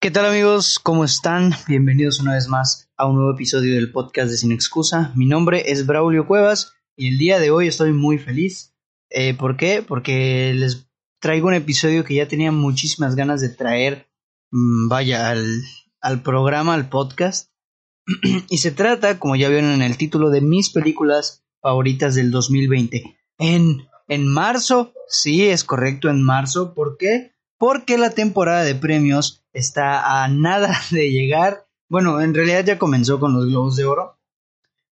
[0.00, 0.78] ¿Qué tal amigos?
[0.78, 1.52] ¿Cómo están?
[1.66, 5.12] Bienvenidos una vez más a un nuevo episodio del podcast de Sin Excusa.
[5.16, 8.76] Mi nombre es Braulio Cuevas y el día de hoy estoy muy feliz.
[9.10, 9.82] Eh, ¿Por qué?
[9.82, 10.88] Porque les
[11.18, 14.08] traigo un episodio que ya tenía muchísimas ganas de traer,
[14.52, 15.64] mm, vaya, al,
[16.00, 17.50] al programa, al podcast.
[18.48, 23.18] y se trata, como ya vieron en el título, de mis películas favoritas del 2020.
[23.38, 26.72] En, en marzo, sí, es correcto, en marzo.
[26.72, 27.32] ¿Por qué?
[27.58, 31.66] Porque la temporada de premios está a nada de llegar.
[31.88, 34.18] Bueno, en realidad ya comenzó con los Globos de Oro,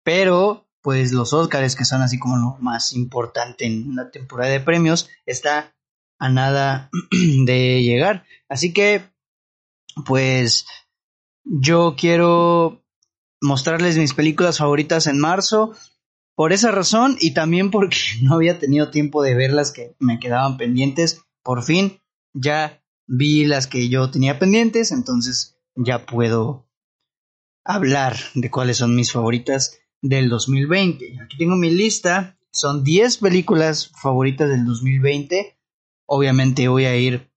[0.02, 4.60] pero pues los Oscars, que son así como lo más importante en la temporada de
[4.60, 5.74] premios, está
[6.18, 8.24] a nada de llegar.
[8.48, 9.02] Así que,
[10.06, 10.66] pues,
[11.44, 12.84] yo quiero
[13.40, 15.72] mostrarles mis películas favoritas en marzo.
[16.36, 20.56] Por esa razón y también porque no había tenido tiempo de verlas que me quedaban
[20.56, 21.22] pendientes.
[21.42, 22.00] Por fin
[22.32, 26.68] ya vi las que yo tenía pendientes, entonces ya puedo
[27.64, 31.18] hablar de cuáles son mis favoritas del 2020.
[31.22, 35.58] Aquí tengo mi lista, son 10 películas favoritas del 2020.
[36.06, 37.30] Obviamente voy a ir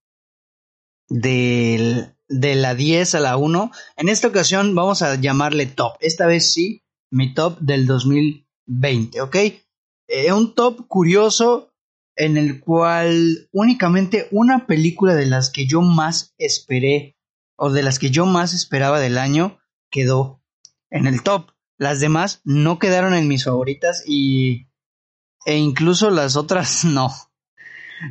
[1.09, 3.71] de la 10 a la 1.
[3.97, 5.93] En esta ocasión vamos a llamarle top.
[5.99, 9.35] Esta vez sí, mi top del 2020, ¿ok?
[10.07, 11.68] Eh, un top curioso
[12.19, 17.17] en el cual únicamente una película de las que yo más esperé
[17.55, 19.57] o de las que yo más esperaba del año
[19.89, 20.43] quedó
[20.89, 21.51] en el top.
[21.77, 24.67] Las demás no quedaron en mis favoritas y
[25.45, 27.09] e incluso las otras no.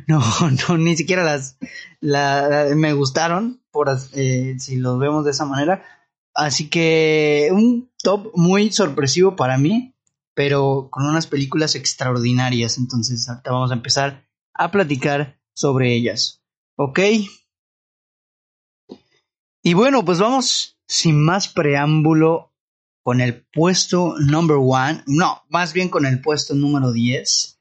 [0.07, 0.21] No,
[0.67, 1.57] no, ni siquiera las
[2.75, 5.83] me gustaron, por eh, si los vemos de esa manera.
[6.33, 9.95] Así que un top muy sorpresivo para mí
[10.39, 12.77] pero con unas películas extraordinarias.
[12.77, 16.41] Entonces, ahorita vamos a empezar a platicar sobre ellas.
[16.77, 17.01] ¿Ok?
[19.61, 22.53] Y bueno, pues vamos sin más preámbulo
[23.03, 25.03] con el puesto number one.
[25.07, 27.59] No, más bien con el puesto número 10.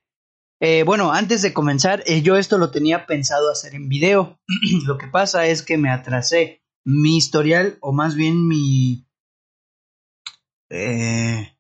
[0.60, 4.38] Eh, bueno, antes de comenzar, eh, yo esto lo tenía pensado hacer en video.
[4.86, 6.62] lo que pasa es que me atrasé.
[6.84, 9.04] Mi historial, o más bien mi...
[10.70, 11.57] Eh,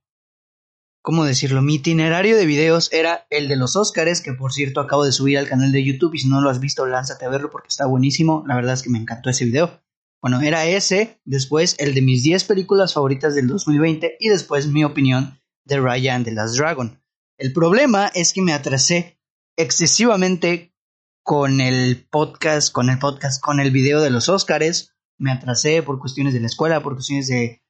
[1.08, 1.62] ¿cómo decirlo?
[1.62, 5.38] Mi itinerario de videos era el de los Oscars, que por cierto acabo de subir
[5.38, 7.86] al canal de YouTube y si no lo has visto, lánzate a verlo porque está
[7.86, 8.44] buenísimo.
[8.46, 9.82] La verdad es que me encantó ese video.
[10.20, 14.84] Bueno, era ese, después el de mis 10 películas favoritas del 2020 y después mi
[14.84, 17.02] opinión de Ryan de Last Dragon.
[17.38, 19.18] El problema es que me atrasé
[19.56, 20.74] excesivamente
[21.22, 24.94] con el podcast, con el podcast, con el video de los Oscars.
[25.16, 27.62] Me atrasé por cuestiones de la escuela, por cuestiones de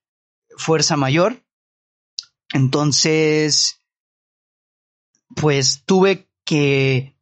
[0.56, 1.44] fuerza mayor
[2.52, 3.82] entonces,
[5.36, 7.16] pues tuve que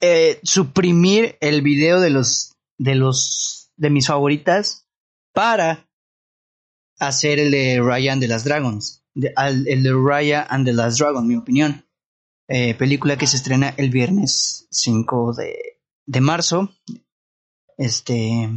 [0.00, 4.88] eh, suprimir el video de los de los de mis favoritas
[5.32, 5.88] para
[6.98, 11.36] hacer el de Ryan de las Dragons, el de Raya and the Last Dragon, mi
[11.36, 11.84] opinión.
[12.48, 15.54] Eh, película que se estrena el viernes 5 de,
[16.06, 16.72] de marzo
[17.78, 18.50] este,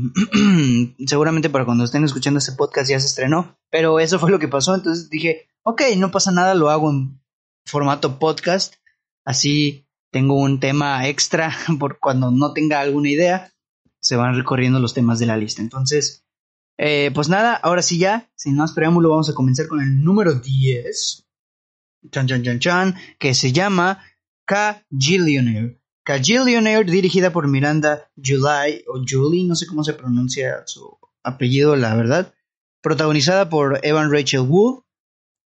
[1.06, 4.48] seguramente para cuando estén escuchando este podcast ya se estrenó, pero eso fue lo que
[4.48, 7.22] pasó, entonces dije, ok, no pasa nada, lo hago en
[7.66, 8.76] formato podcast,
[9.24, 13.54] así tengo un tema extra por cuando no tenga alguna idea,
[14.00, 15.62] se van recorriendo los temas de la lista.
[15.62, 16.26] Entonces,
[16.80, 20.34] eh, pues nada, ahora sí ya, sin más preámbulo, vamos a comenzar con el número
[20.34, 21.28] 10,
[22.10, 24.04] chan chan chan chan, que se llama
[24.46, 24.84] K.
[26.06, 26.84] Gillionaire.
[26.84, 31.96] Cajillionaire, dirigida por Miranda July, o Julie, no sé cómo se pronuncia su apellido, la
[31.96, 32.34] verdad.
[32.82, 34.84] Protagonizada por Evan Rachel Wood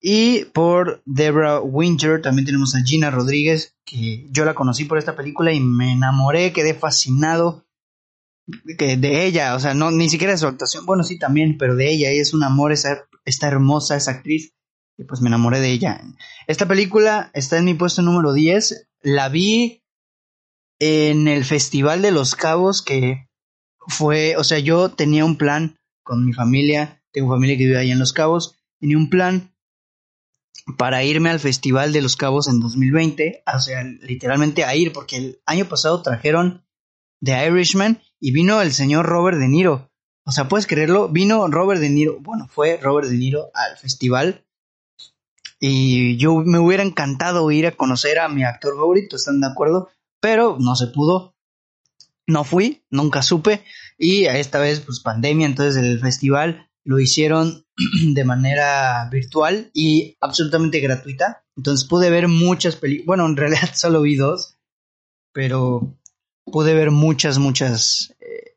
[0.01, 2.21] y por Deborah Winter.
[2.21, 6.53] También tenemos a Gina Rodríguez, que yo la conocí por esta película y me enamoré,
[6.53, 7.65] quedé fascinado
[8.45, 9.55] de ella.
[9.55, 10.85] O sea, no, ni siquiera de su actuación.
[10.85, 12.09] Bueno, sí, también, pero de ella.
[12.09, 14.53] Ella es un amor, esa, está hermosa, esa actriz.
[14.97, 16.01] Y pues me enamoré de ella.
[16.47, 18.88] Esta película está en mi puesto número 10.
[19.01, 19.83] La vi
[20.79, 23.27] en el Festival de los Cabos que
[23.88, 27.91] fue, o sea, yo tenía un plan con mi familia, tengo familia que vive ahí
[27.91, 29.53] en Los Cabos, tenía un plan
[30.77, 35.15] para irme al Festival de los Cabos en 2020, o sea, literalmente a ir, porque
[35.18, 36.65] el año pasado trajeron
[37.24, 39.89] The Irishman y vino el señor Robert De Niro.
[40.25, 44.45] O sea, puedes creerlo, vino Robert De Niro, bueno, fue Robert De Niro al festival
[45.59, 49.89] y yo me hubiera encantado ir a conocer a mi actor favorito, ¿están de acuerdo?
[50.19, 51.35] Pero no se pudo.
[52.29, 53.63] No fui, nunca supe
[53.97, 57.65] y esta vez pues pandemia, entonces el festival lo hicieron
[58.13, 61.43] de manera virtual y absolutamente gratuita.
[61.55, 64.57] Entonces pude ver muchas películas, bueno, en realidad solo vi dos,
[65.33, 65.97] pero
[66.45, 68.55] pude ver muchas, muchas, eh,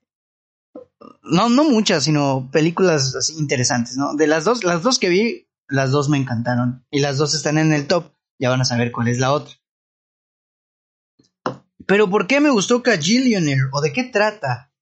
[1.22, 4.14] no, no muchas, sino películas así interesantes, ¿no?
[4.14, 6.84] De las dos, las dos que vi, las dos me encantaron.
[6.90, 8.12] Y las dos están en el top.
[8.38, 9.54] Ya van a saber cuál es la otra.
[11.86, 13.68] Pero ¿por qué me gustó Cajillionaire?
[13.72, 14.72] ¿O de qué trata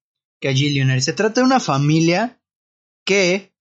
[0.41, 1.03] Cajillionaire?
[1.03, 2.43] Se trata de una familia
[3.05, 3.55] que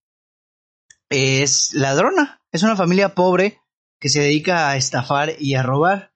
[1.08, 2.42] es ladrona.
[2.52, 3.60] Es una familia pobre
[4.00, 6.14] que se dedica a estafar y a robar.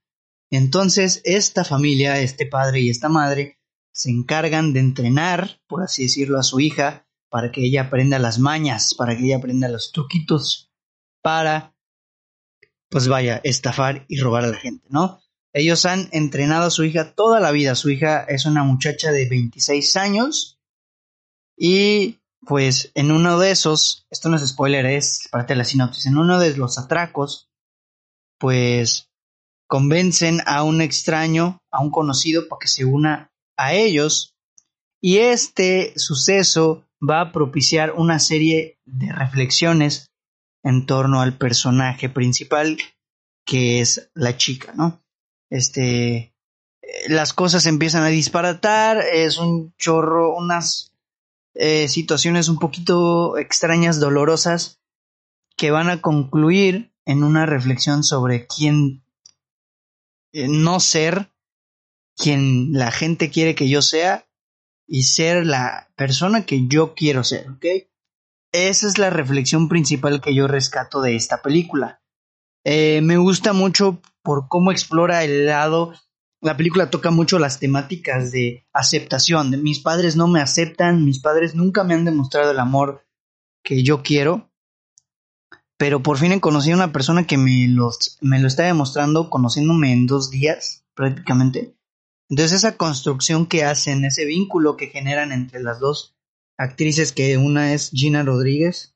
[0.50, 3.58] Entonces, esta familia, este padre y esta madre,
[3.92, 8.38] se encargan de entrenar, por así decirlo, a su hija para que ella aprenda las
[8.38, 10.70] mañas, para que ella aprenda los truquitos,
[11.22, 11.74] para,
[12.90, 15.21] pues vaya, estafar y robar a la gente, ¿no?
[15.54, 17.74] Ellos han entrenado a su hija toda la vida.
[17.74, 20.58] Su hija es una muchacha de 26 años
[21.56, 26.06] y pues en uno de esos, esto no es spoiler, es parte de la sinopsis,
[26.06, 27.50] en uno de los atracos,
[28.38, 29.10] pues
[29.68, 34.34] convencen a un extraño, a un conocido, para que se una a ellos
[35.00, 40.10] y este suceso va a propiciar una serie de reflexiones
[40.64, 42.78] en torno al personaje principal
[43.44, 45.01] que es la chica, ¿no?
[45.52, 46.32] Este
[47.06, 50.92] las cosas empiezan a disparatar, es un chorro, unas
[51.54, 54.80] eh, situaciones un poquito extrañas, dolorosas,
[55.56, 59.04] que van a concluir en una reflexión sobre quién
[60.32, 61.30] eh, no ser
[62.16, 64.26] quien la gente quiere que yo sea
[64.86, 67.66] y ser la persona que yo quiero ser, ¿ok?
[68.52, 72.02] Esa es la reflexión principal que yo rescato de esta película.
[72.64, 75.92] Eh, me gusta mucho por cómo explora el lado.
[76.40, 79.62] La película toca mucho las temáticas de aceptación.
[79.62, 83.06] Mis padres no me aceptan, mis padres nunca me han demostrado el amor
[83.62, 84.50] que yo quiero.
[85.76, 87.68] Pero por fin he conocido a una persona que me,
[88.20, 91.74] me lo está demostrando conociéndome en dos días prácticamente.
[92.28, 96.16] Entonces esa construcción que hacen, ese vínculo que generan entre las dos
[96.56, 98.94] actrices, que una es Gina Rodríguez,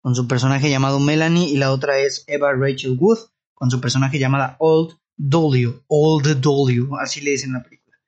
[0.00, 3.18] con su personaje llamado Melanie, y la otra es Eva Rachel Wood,
[3.58, 7.98] con su personaje llamada Old Dolly, Old Dolly, así le dicen en la película.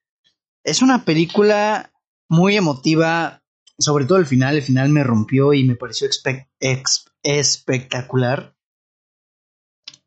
[0.62, 1.92] Es una película
[2.28, 3.42] muy emotiva,
[3.76, 6.08] sobre todo el final, el final me rompió y me pareció
[7.22, 8.54] espectacular.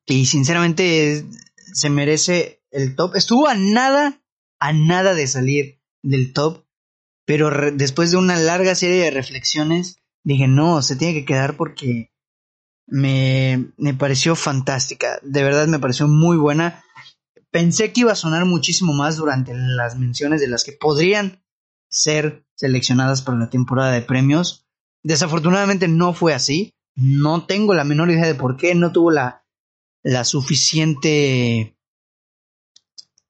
[0.05, 1.25] Y sinceramente
[1.73, 3.17] se merece el top.
[3.17, 4.21] Estuvo a nada
[4.59, 6.63] a nada de salir del top,
[7.25, 12.12] pero después de una larga serie de reflexiones dije, no, se tiene que quedar porque
[12.93, 16.83] me, me pareció fantástica, de verdad me pareció muy buena.
[17.49, 21.43] Pensé que iba a sonar muchísimo más durante las menciones de las que podrían
[21.89, 24.67] ser seleccionadas para la temporada de premios.
[25.01, 26.75] Desafortunadamente no fue así.
[26.95, 29.43] No tengo la menor idea de por qué no tuvo la,
[30.03, 31.75] la suficiente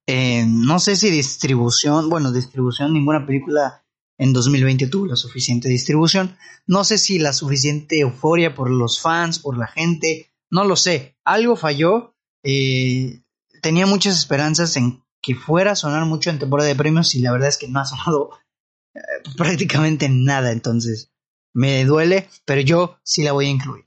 [0.06, 3.83] eh, no sé si distribución, bueno, distribución, ninguna película
[4.24, 6.38] en 2020 tuvo la suficiente distribución.
[6.66, 11.18] No sé si la suficiente euforia por los fans, por la gente, no lo sé.
[11.26, 12.16] Algo falló.
[12.42, 13.22] Eh,
[13.62, 17.34] tenía muchas esperanzas en que fuera a sonar mucho en temporada de premios y la
[17.34, 18.30] verdad es que no ha sonado
[18.96, 19.00] eh,
[19.36, 20.54] prácticamente nada.
[20.54, 21.12] Entonces,
[21.54, 23.86] me duele, pero yo sí la voy a incluir.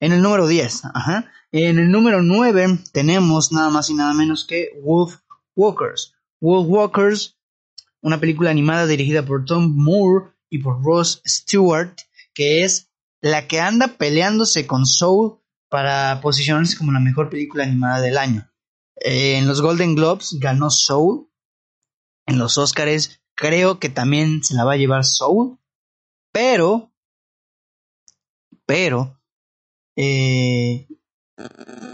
[0.00, 1.30] En el número 10, ajá.
[1.52, 5.20] En el número 9 tenemos nada más y nada menos que Wolf
[5.54, 6.14] Walkers.
[6.40, 7.37] Wolf Walkers,
[8.00, 11.96] una película animada dirigida por Tom Moore y por Ross Stewart,
[12.34, 12.90] que es
[13.20, 18.50] la que anda peleándose con Soul para posicionarse como la mejor película animada del año.
[18.96, 21.28] Eh, en los Golden Globes ganó Soul.
[22.26, 25.58] En los Oscars creo que también se la va a llevar Soul.
[26.32, 26.92] Pero,
[28.66, 29.18] pero,
[29.96, 30.86] eh,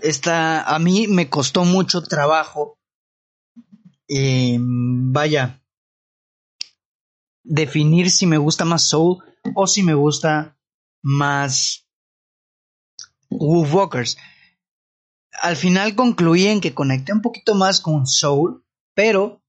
[0.03, 2.79] esta, a mí me costó mucho trabajo
[4.09, 5.63] eh, vaya,
[7.45, 9.23] definir si me gusta más Soul
[9.55, 10.59] o si me gusta
[11.03, 11.87] más
[13.31, 14.17] Wolf Walkers.
[15.43, 19.43] Al final concluí en que conecté un poquito más con Soul, pero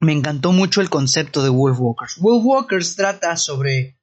[0.00, 2.16] me encantó mucho el concepto de Wolf Walkers.
[2.18, 3.98] Wolf Walkers trata sobre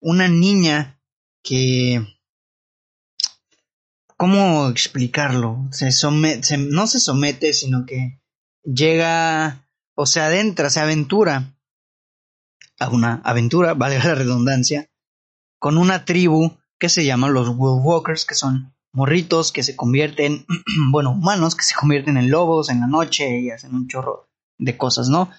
[0.00, 1.00] una niña
[1.42, 2.14] que
[4.16, 5.68] ¿Cómo explicarlo?
[5.72, 8.20] Se somete, no se somete, sino que
[8.62, 9.63] llega
[9.94, 11.56] o se adentra, se aventura
[12.78, 14.90] a una aventura, vale la redundancia,
[15.58, 20.46] con una tribu que se llama los Wolfwalkers, que son morritos que se convierten,
[20.90, 24.76] bueno, humanos que se convierten en lobos en la noche y hacen un chorro de
[24.76, 25.30] cosas, ¿no?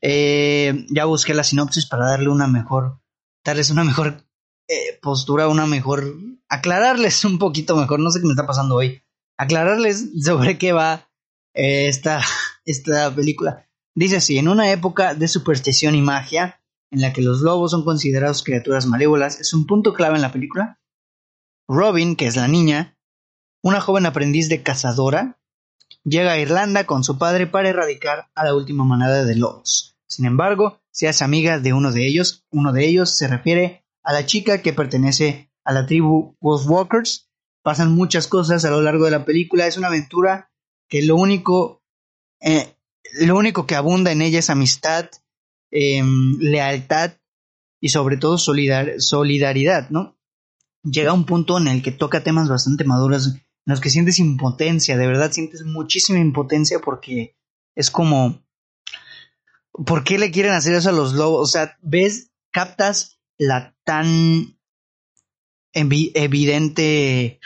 [0.00, 3.00] Eh, ya busqué la sinopsis para darle una mejor,
[3.44, 4.24] darles una mejor
[4.68, 6.14] eh, postura, una mejor,
[6.48, 9.02] aclararles un poquito mejor, no sé qué me está pasando hoy,
[9.36, 11.10] aclararles sobre qué va
[11.54, 12.20] eh, esta,
[12.64, 13.68] esta película.
[13.94, 17.84] Dice así, en una época de superstición y magia, en la que los lobos son
[17.84, 20.80] considerados criaturas malévolas es un punto clave en la película.
[21.68, 22.98] Robin, que es la niña,
[23.62, 25.38] una joven aprendiz de cazadora,
[26.04, 29.96] llega a Irlanda con su padre para erradicar a la última manada de lobos.
[30.06, 32.44] Sin embargo, se hace amiga de uno de ellos.
[32.50, 37.30] Uno de ellos se refiere a la chica que pertenece a la tribu Wolfwalkers.
[37.62, 39.66] Pasan muchas cosas a lo largo de la película.
[39.66, 40.50] Es una aventura
[40.88, 41.82] que lo único,
[42.40, 42.76] eh,
[43.20, 45.08] lo único que abunda en ella es amistad,
[45.70, 47.12] em, lealtad
[47.80, 50.16] y sobre todo solidaridad, ¿no?
[50.84, 54.96] Llega un punto en el que toca temas bastante maduros, en los que sientes impotencia,
[54.96, 57.36] de verdad sientes muchísima impotencia porque
[57.74, 58.42] es como
[59.72, 61.48] ¿por qué le quieren hacer eso a los lobos?
[61.48, 64.58] O sea, ves, captas la tan
[65.72, 67.40] evidente,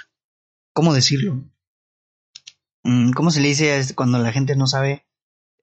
[0.72, 1.44] ¿cómo decirlo?
[2.82, 5.05] Mm, ¿Cómo se le dice cuando la gente no sabe?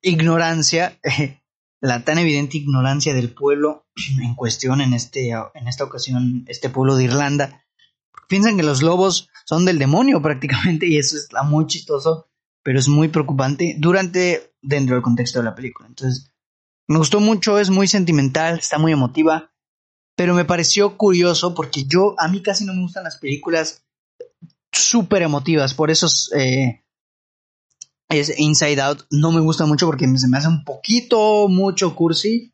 [0.03, 0.99] Ignorancia,
[1.81, 3.87] la tan evidente ignorancia del pueblo
[4.21, 7.65] en cuestión en, este, en esta ocasión, este pueblo de Irlanda.
[8.27, 12.29] Piensan que los lobos son del demonio prácticamente y eso está muy chistoso,
[12.63, 15.87] pero es muy preocupante durante, dentro del contexto de la película.
[15.87, 16.31] Entonces,
[16.87, 19.53] me gustó mucho, es muy sentimental, está muy emotiva,
[20.15, 23.85] pero me pareció curioso porque yo, a mí casi no me gustan las películas
[24.71, 26.07] súper emotivas, por eso
[26.37, 26.82] eh,
[28.09, 32.53] es Inside Out, no me gusta mucho porque se me hace un poquito mucho cursi,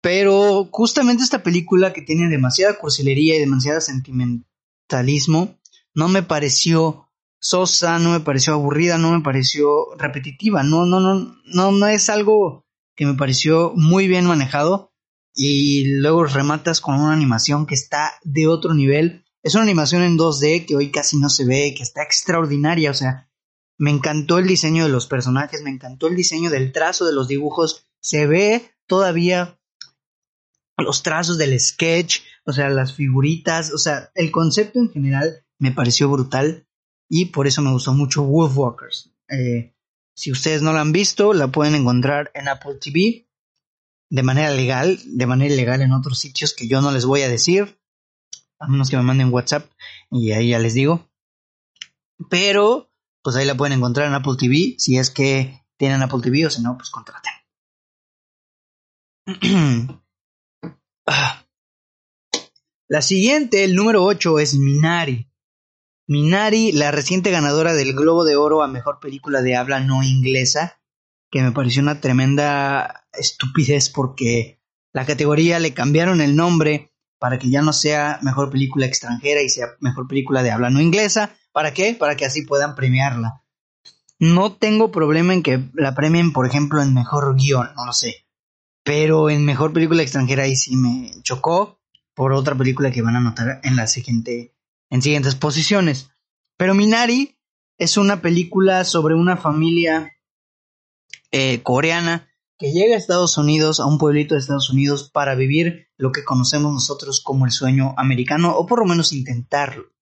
[0.00, 5.58] pero justamente esta película que tiene demasiada cursilería y demasiado sentimentalismo,
[5.94, 7.08] no me pareció
[7.40, 12.08] sosa, no me pareció aburrida, no me pareció repetitiva, no, no, no, no, no es
[12.10, 14.92] algo que me pareció muy bien manejado.
[15.34, 19.24] Y luego rematas con una animación que está de otro nivel.
[19.44, 22.94] Es una animación en 2D que hoy casi no se ve, que está extraordinaria, o
[22.94, 23.27] sea,
[23.78, 27.28] me encantó el diseño de los personajes, me encantó el diseño del trazo de los
[27.28, 29.58] dibujos, se ve todavía
[30.76, 35.72] los trazos del sketch, o sea, las figuritas, o sea, el concepto en general me
[35.72, 36.66] pareció brutal
[37.08, 39.12] y por eso me gustó mucho Wolfwalkers.
[39.28, 39.74] Eh,
[40.14, 43.28] si ustedes no la han visto, la pueden encontrar en Apple TV
[44.10, 47.28] de manera legal, de manera ilegal en otros sitios que yo no les voy a
[47.28, 47.78] decir,
[48.58, 49.70] a menos que me manden WhatsApp
[50.10, 51.08] y ahí ya les digo.
[52.30, 52.87] Pero,
[53.22, 56.50] pues ahí la pueden encontrar en Apple TV, si es que tienen Apple TV o
[56.50, 57.32] si no, pues contraten.
[62.90, 65.30] La siguiente, el número 8, es Minari.
[66.06, 70.80] Minari, la reciente ganadora del Globo de Oro a Mejor Película de Habla No Inglesa,
[71.30, 74.62] que me pareció una tremenda estupidez porque
[74.94, 79.50] la categoría le cambiaron el nombre para que ya no sea Mejor Película Extranjera y
[79.50, 81.36] sea Mejor Película de Habla No Inglesa.
[81.58, 81.92] ¿Para qué?
[81.92, 83.42] Para que así puedan premiarla.
[84.20, 88.28] No tengo problema en que la premien, por ejemplo, en Mejor Guión, no lo sé.
[88.84, 91.80] Pero en Mejor Película Extranjera ahí sí me chocó
[92.14, 94.54] por otra película que van a notar en la siguiente
[94.88, 96.12] en siguientes posiciones.
[96.56, 97.40] Pero Minari
[97.76, 100.12] es una película sobre una familia
[101.32, 105.88] eh, coreana que llega a Estados Unidos, a un pueblito de Estados Unidos, para vivir
[105.96, 109.97] lo que conocemos nosotros como el sueño americano, o por lo menos intentarlo.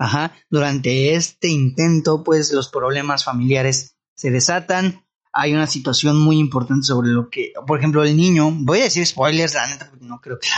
[0.00, 5.04] Ajá, durante este intento, pues los problemas familiares se desatan.
[5.30, 9.06] Hay una situación muy importante sobre lo que, por ejemplo, el niño, voy a decir
[9.06, 10.48] spoilers, la neta, porque no creo que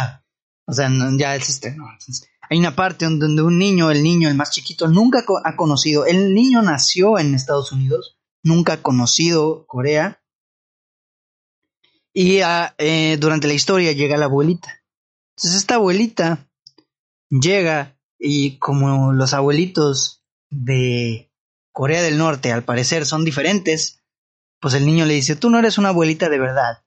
[0.65, 1.77] o sea, ya es este,
[2.49, 6.35] hay una parte donde un niño, el niño, el más chiquito, nunca ha conocido, el
[6.35, 10.23] niño nació en Estados Unidos, nunca ha conocido Corea.
[12.15, 14.85] Y ah, eh, durante la historia llega la abuelita.
[15.37, 16.49] Entonces esta abuelita
[17.29, 21.33] llega y como los abuelitos de
[21.73, 24.01] Corea del Norte al parecer son diferentes,
[24.61, 26.85] pues el niño le dice, tú no eres una abuelita de verdad.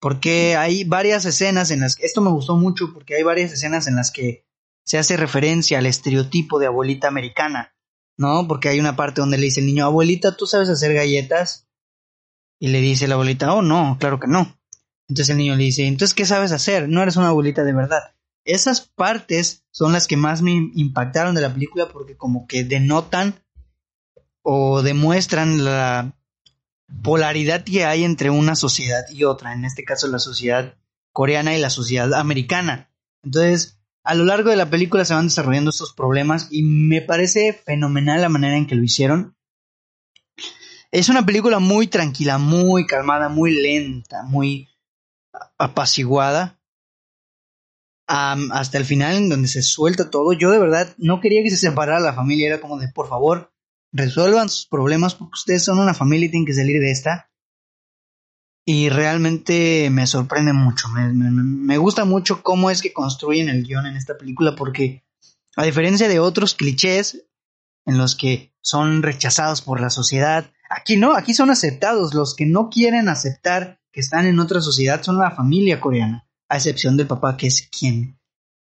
[0.00, 3.86] Porque hay varias escenas en las que, esto me gustó mucho porque hay varias escenas
[3.88, 4.46] en las que
[4.82, 7.74] se hace referencia al estereotipo de abuelita americana,
[8.16, 8.48] ¿no?
[8.48, 11.68] Porque hay una parte donde le dice el niño, abuelita, ¿tú sabes hacer galletas?
[12.58, 14.58] Y le dice la abuelita, oh, no, claro que no.
[15.10, 16.88] Entonces el niño le dice, entonces, ¿qué sabes hacer?
[16.88, 18.14] No eres una abuelita de verdad.
[18.44, 23.42] Esas partes son las que más me impactaron de la película porque como que denotan
[24.42, 26.16] o demuestran la
[27.02, 30.76] polaridad que hay entre una sociedad y otra, en este caso la sociedad
[31.12, 32.90] coreana y la sociedad americana.
[33.22, 37.52] Entonces, a lo largo de la película se van desarrollando estos problemas y me parece
[37.52, 39.36] fenomenal la manera en que lo hicieron.
[40.90, 44.68] Es una película muy tranquila, muy calmada, muy lenta, muy
[45.58, 46.59] apaciguada.
[48.10, 50.32] Hasta el final en donde se suelta todo.
[50.32, 52.48] Yo de verdad no quería que se separara la familia.
[52.48, 53.52] Era como de, por favor,
[53.92, 57.30] resuelvan sus problemas porque ustedes son una familia y tienen que salir de esta.
[58.66, 60.88] y realmente me sorprende mucho.
[60.88, 65.04] Me, gusta mucho cómo es que construyen el guion en esta película porque
[65.56, 67.24] a diferencia de otros clichés
[67.86, 72.14] en los que son rechazados por la sociedad, aquí no, aquí son aceptados.
[72.14, 76.56] Los que no quieren aceptar que están en otra sociedad son la familia coreana, a
[76.56, 78.18] excepción del papá que es quien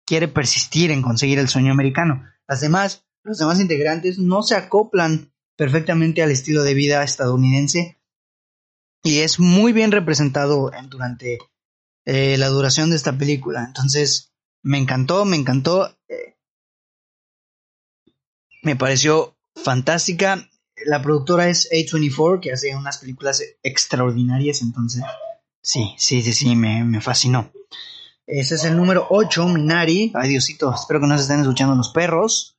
[0.07, 2.25] quiere persistir en conseguir el sueño americano.
[2.47, 7.99] Las demás, los demás integrantes no se acoplan perfectamente al estilo de vida estadounidense
[9.03, 11.39] y es muy bien representado durante
[12.05, 13.65] eh, la duración de esta película.
[13.65, 14.33] Entonces,
[14.63, 15.97] me encantó, me encantó.
[16.09, 16.37] Eh,
[18.63, 20.49] me pareció fantástica.
[20.85, 25.03] La productora es A24, que hace unas películas extraordinarias, entonces,
[25.63, 27.51] sí, sí, sí, sí, me, me fascinó.
[28.27, 30.13] Ese es el número 8, Minari.
[30.15, 32.57] Ay, espero que no se estén escuchando los perros.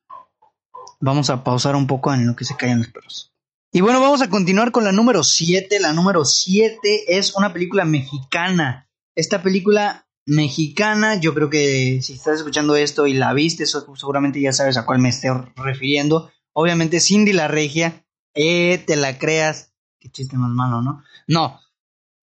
[1.00, 3.34] Vamos a pausar un poco en lo que se callan los perros.
[3.72, 5.80] Y bueno, vamos a continuar con la número 7.
[5.80, 8.90] La número 7 es una película mexicana.
[9.16, 14.52] Esta película mexicana, yo creo que si estás escuchando esto y la viste, seguramente ya
[14.52, 16.32] sabes a cuál me estoy refiriendo.
[16.54, 19.72] Obviamente Cindy la Regia, eh, te la creas.
[20.00, 21.02] Qué chiste más malo, ¿no?
[21.28, 21.62] No,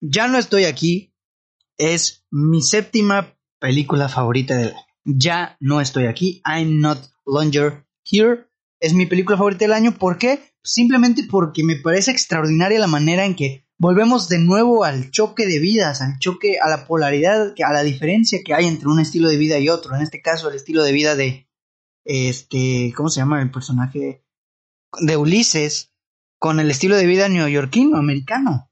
[0.01, 1.13] ya no estoy aquí.
[1.77, 4.85] Es mi séptima película favorita del año.
[5.05, 6.41] Ya no estoy aquí.
[6.45, 8.47] I'm not longer here.
[8.79, 9.97] Es mi película favorita del año.
[9.97, 10.49] ¿Por qué?
[10.63, 15.59] simplemente porque me parece extraordinaria la manera en que volvemos de nuevo al choque de
[15.59, 19.37] vidas, al choque, a la polaridad, a la diferencia que hay entre un estilo de
[19.37, 19.95] vida y otro.
[19.95, 21.49] En este caso, el estilo de vida de,
[22.05, 24.23] este, ¿cómo se llama el personaje?
[24.99, 25.93] De Ulises,
[26.39, 28.68] con el estilo de vida neoyorquino, americano.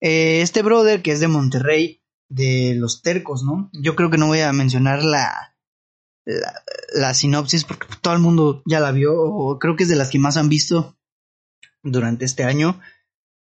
[0.00, 3.70] Eh, este brother que es de Monterrey, de los tercos, ¿no?
[3.72, 5.56] Yo creo que no voy a mencionar la,
[6.94, 10.10] la, sinopsis porque todo el mundo ya la vio, o creo que es de las
[10.10, 10.98] que más han visto
[11.82, 12.80] durante este año.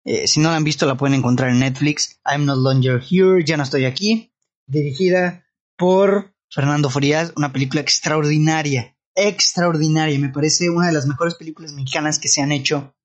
[0.05, 2.19] Eh, si no la han visto, la pueden encontrar en Netflix.
[2.25, 4.33] I'm No Longer Here, ya no estoy aquí.
[4.65, 5.45] Dirigida
[5.77, 10.19] por Fernando Frías, una película extraordinaria, extraordinaria.
[10.19, 12.95] Me parece una de las mejores películas mexicanas que se han hecho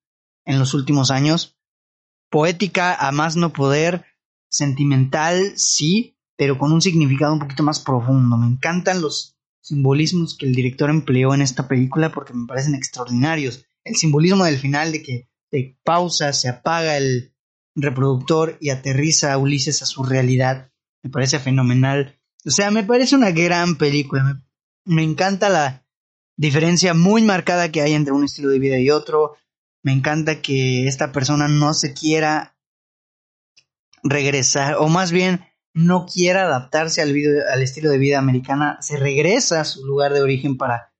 [0.45, 1.58] en los últimos años.
[2.29, 4.05] Poética a más no poder,
[4.49, 8.37] sentimental, sí, pero con un significado un poquito más profundo.
[8.37, 13.65] Me encantan los simbolismos que el director empleó en esta película porque me parecen extraordinarios
[13.83, 17.33] el simbolismo del final de que se pausa, se apaga el
[17.75, 20.71] reproductor y aterriza a Ulises a su realidad,
[21.03, 22.19] me parece fenomenal.
[22.45, 24.41] O sea, me parece una gran película.
[24.85, 25.85] Me, encanta la
[26.37, 29.35] diferencia muy marcada que hay entre un estilo de vida y otro.
[29.83, 32.57] Me encanta que esta persona no se quiera
[34.03, 37.15] regresar, o más bien no quiera adaptarse al,
[37.51, 40.93] al estilo de vida americana, se regresa a su lugar de origen para,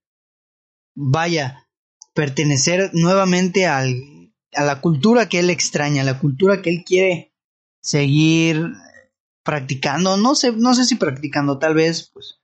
[0.96, 1.68] vaya,
[2.14, 3.86] pertenecer nuevamente a
[4.54, 7.34] la cultura que él extraña, a la cultura que él quiere
[7.82, 8.74] seguir
[9.44, 12.40] practicando, no sé, no sé si practicando, tal vez, pues,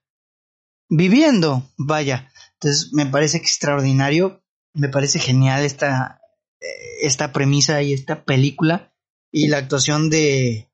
[0.89, 2.32] viviendo, vaya.
[2.54, 4.43] Entonces, me parece extraordinario,
[4.74, 6.21] me parece genial esta,
[7.01, 8.93] esta premisa y esta película
[9.32, 10.69] y la actuación de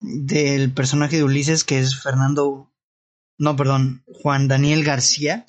[0.00, 2.72] del personaje de Ulises que es Fernando
[3.36, 5.44] no perdón Juan Daniel García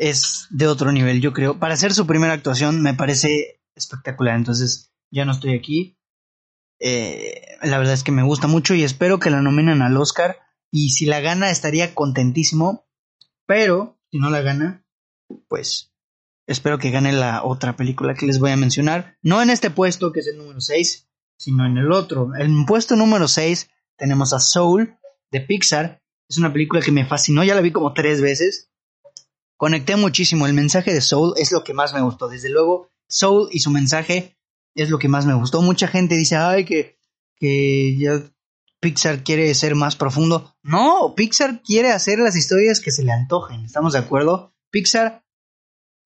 [0.00, 1.58] es de otro nivel, yo creo.
[1.58, 4.34] Para hacer su primera actuación me parece espectacular.
[4.34, 5.98] Entonces, ya no estoy aquí.
[6.80, 10.38] Eh, la verdad es que me gusta mucho y espero que la nominen al Oscar.
[10.72, 12.88] Y si la gana, estaría contentísimo.
[13.46, 14.86] Pero, si no la gana,
[15.48, 15.89] pues
[16.50, 19.16] espero que gane la otra película que les voy a mencionar.
[19.22, 22.30] No en este puesto, que es el número 6, sino en el otro.
[22.38, 24.96] En puesto número 6 tenemos a Soul
[25.30, 26.02] de Pixar.
[26.28, 28.70] Es una película que me fascinó, ya la vi como tres veces
[29.60, 30.46] conecté muchísimo.
[30.46, 32.28] El mensaje de Soul es lo que más me gustó.
[32.28, 34.38] Desde luego, Soul y su mensaje
[34.74, 35.60] es lo que más me gustó.
[35.60, 36.98] Mucha gente dice, ay, que,
[37.36, 38.22] que ya
[38.80, 40.56] Pixar quiere ser más profundo.
[40.62, 43.66] No, Pixar quiere hacer las historias que se le antojen.
[43.66, 44.54] ¿Estamos de acuerdo?
[44.70, 45.22] Pixar...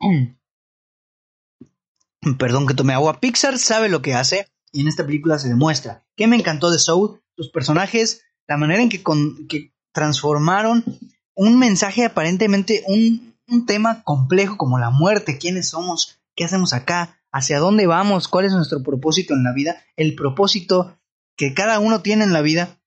[2.39, 3.21] Perdón que tome agua.
[3.21, 6.07] Pixar sabe lo que hace y en esta película se demuestra.
[6.17, 7.21] ¿Qué me encantó de Soul?
[7.37, 10.85] Sus personajes, la manera en que, transformaron
[11.35, 17.21] un mensaje aparentemente, un, un tema complejo como la muerte, quiénes somos, qué hacemos acá,
[17.31, 20.99] hacia dónde vamos, cuál es nuestro propósito en la vida, el propósito
[21.37, 22.81] que cada uno tiene en la vida,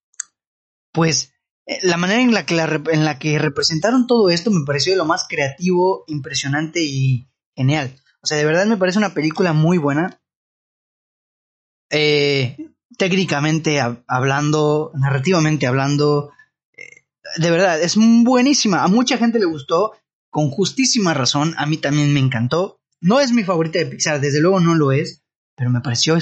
[0.92, 1.34] pues
[1.82, 5.06] la manera en la que, en la que representaron todo esto me pareció de lo
[5.06, 7.94] más creativo, impresionante y genial.
[8.22, 10.22] O sea, de verdad me parece una película muy buena.
[11.90, 12.58] Eh,
[12.98, 16.32] técnicamente hablando, narrativamente hablando,
[16.78, 17.06] eh,
[17.38, 18.84] de verdad, es buenísima.
[18.84, 19.94] A mucha gente le gustó
[20.30, 22.80] con justísima razón, a mí también me encantó.
[23.00, 25.24] No es mi favorita de Pixar, desde luego no lo es,
[25.56, 26.18] pero me pareció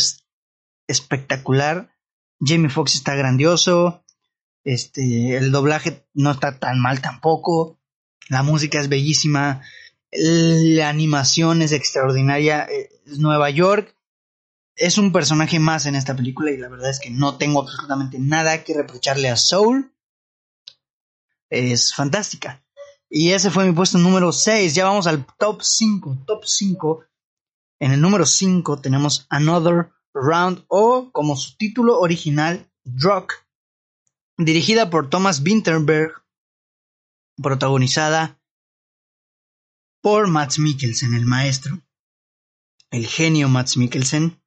[0.88, 1.96] espectacular
[2.40, 4.05] Jamie Foxx está grandioso.
[4.66, 7.80] Este, el doblaje no está tan mal tampoco.
[8.28, 9.62] La música es bellísima.
[10.12, 12.68] La animación es extraordinaria.
[12.70, 13.96] Eh, Nueva York
[14.76, 18.18] es un personaje más en esta película y la verdad es que no tengo absolutamente
[18.20, 19.94] nada que reprocharle a Soul.
[21.50, 22.64] Es fantástica.
[23.08, 24.74] Y ese fue mi puesto número 6.
[24.74, 26.24] Ya vamos al top 5.
[26.26, 27.06] Top 5.
[27.80, 33.28] En el número 5 tenemos Another Round o como su título original, Drug.
[34.38, 36.24] Dirigida por Thomas Winterberg.
[37.42, 38.40] Protagonizada
[40.02, 41.82] por Max Mikkelsen, el maestro.
[42.92, 44.42] El genio Max Mikkelsen.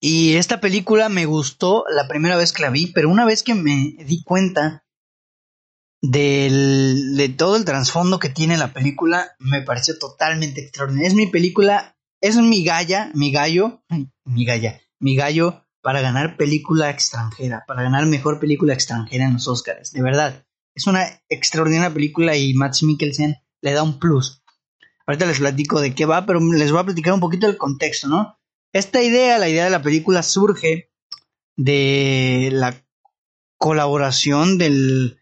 [0.00, 3.54] Y esta película me gustó la primera vez que la vi, pero una vez que
[3.54, 4.86] me di cuenta
[6.02, 11.08] de todo el trasfondo que tiene la película, me pareció totalmente extraordinario.
[11.08, 13.82] Es mi película, es mi galla, mi gallo,
[14.24, 19.46] mi galla, mi gallo para ganar película extranjera, para ganar mejor película extranjera en los
[19.46, 19.92] Oscars.
[19.92, 20.44] De verdad,
[20.74, 24.42] es una extraordinaria película y Max Mikkelsen le da un plus.
[25.06, 28.08] Ahorita les platico de qué va, pero les voy a platicar un poquito del contexto,
[28.08, 28.36] ¿no?
[28.72, 30.90] Esta idea, la idea de la película surge
[31.54, 32.74] de la
[33.56, 35.20] colaboración del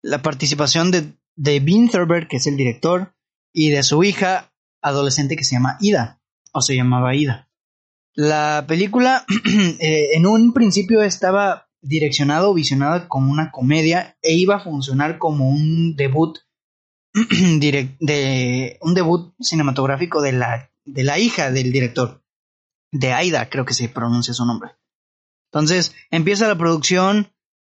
[0.00, 3.14] la participación de, de Thurber, que es el director,
[3.52, 4.50] y de su hija
[4.80, 7.45] adolescente que se llama Ida, o se llamaba Ida.
[8.16, 9.26] La película
[9.78, 15.18] eh, en un principio estaba direccionado o visionada como una comedia e iba a funcionar
[15.18, 16.38] como un debut
[17.12, 22.24] de un debut cinematográfico de la, de la hija del director,
[22.90, 24.70] de Aida, creo que se pronuncia su nombre.
[25.52, 27.30] Entonces empieza la producción,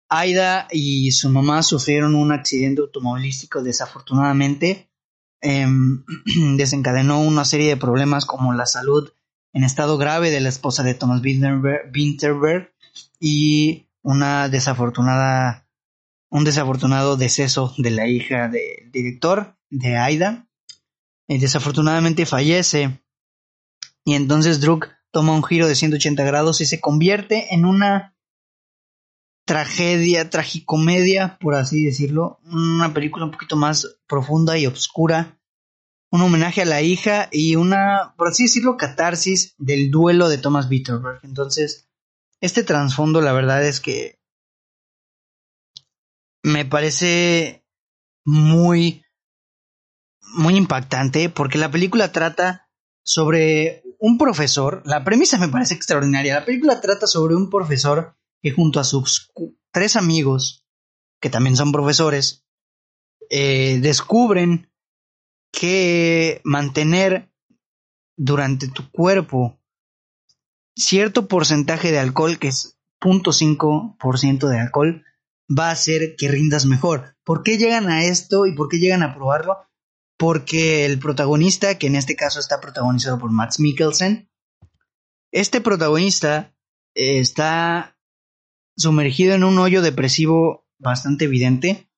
[0.08, 4.90] Aida y su mamá sufrieron un accidente automovilístico desafortunadamente.
[5.40, 6.04] Em,
[6.56, 9.12] desencadenó una serie de problemas como la salud
[9.52, 12.72] en estado grave de la esposa de Thomas Winterberg
[13.20, 15.66] y una desafortunada
[16.30, 20.48] un desafortunado deceso de la hija del director de Aida.
[21.28, 23.02] Y desafortunadamente fallece
[24.04, 28.16] y entonces Druk toma un giro de 180 grados y se convierte en una
[29.44, 35.38] tragedia, tragicomedia, por así decirlo, una película un poquito más profunda y oscura,
[36.12, 40.68] un homenaje a la hija y una, por así decirlo, catarsis del duelo de Thomas
[40.68, 41.20] Bitterberg.
[41.22, 41.88] Entonces,
[42.40, 44.20] este trasfondo, la verdad es que
[46.42, 47.64] me parece
[48.26, 49.02] muy,
[50.34, 52.68] muy impactante porque la película trata
[53.02, 58.50] sobre un profesor, la premisa me parece extraordinaria, la película trata sobre un profesor que
[58.50, 59.32] junto a sus
[59.70, 60.66] tres amigos,
[61.20, 62.44] que también son profesores,
[63.30, 64.71] eh, descubren
[65.52, 67.30] que mantener
[68.16, 69.60] durante tu cuerpo
[70.74, 75.04] cierto porcentaje de alcohol, que es 0.5% de alcohol,
[75.48, 77.16] va a hacer que rindas mejor.
[77.24, 79.58] ¿Por qué llegan a esto y por qué llegan a probarlo?
[80.16, 84.30] Porque el protagonista, que en este caso está protagonizado por Max Mikkelsen,
[85.32, 86.54] este protagonista
[86.94, 87.98] eh, está
[88.76, 91.90] sumergido en un hoyo depresivo bastante evidente,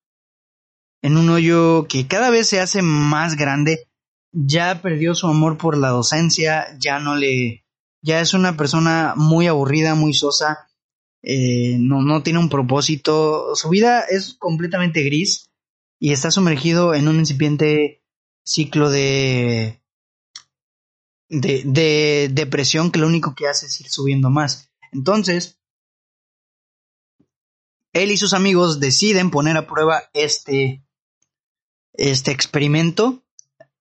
[1.05, 3.90] en un hoyo que cada vez se hace más grande,
[4.33, 7.67] ya perdió su amor por la docencia, ya no le,
[8.01, 10.67] ya es una persona muy aburrida, muy sosa,
[11.23, 15.51] eh, no, no tiene un propósito, su vida es completamente gris
[16.01, 18.03] y está sumergido en un incipiente
[18.43, 19.83] ciclo de,
[21.29, 24.71] de, de depresión que lo único que hace es ir subiendo más.
[24.90, 25.61] Entonces,
[27.93, 30.84] él y sus amigos deciden poner a prueba este,
[31.95, 33.23] este experimento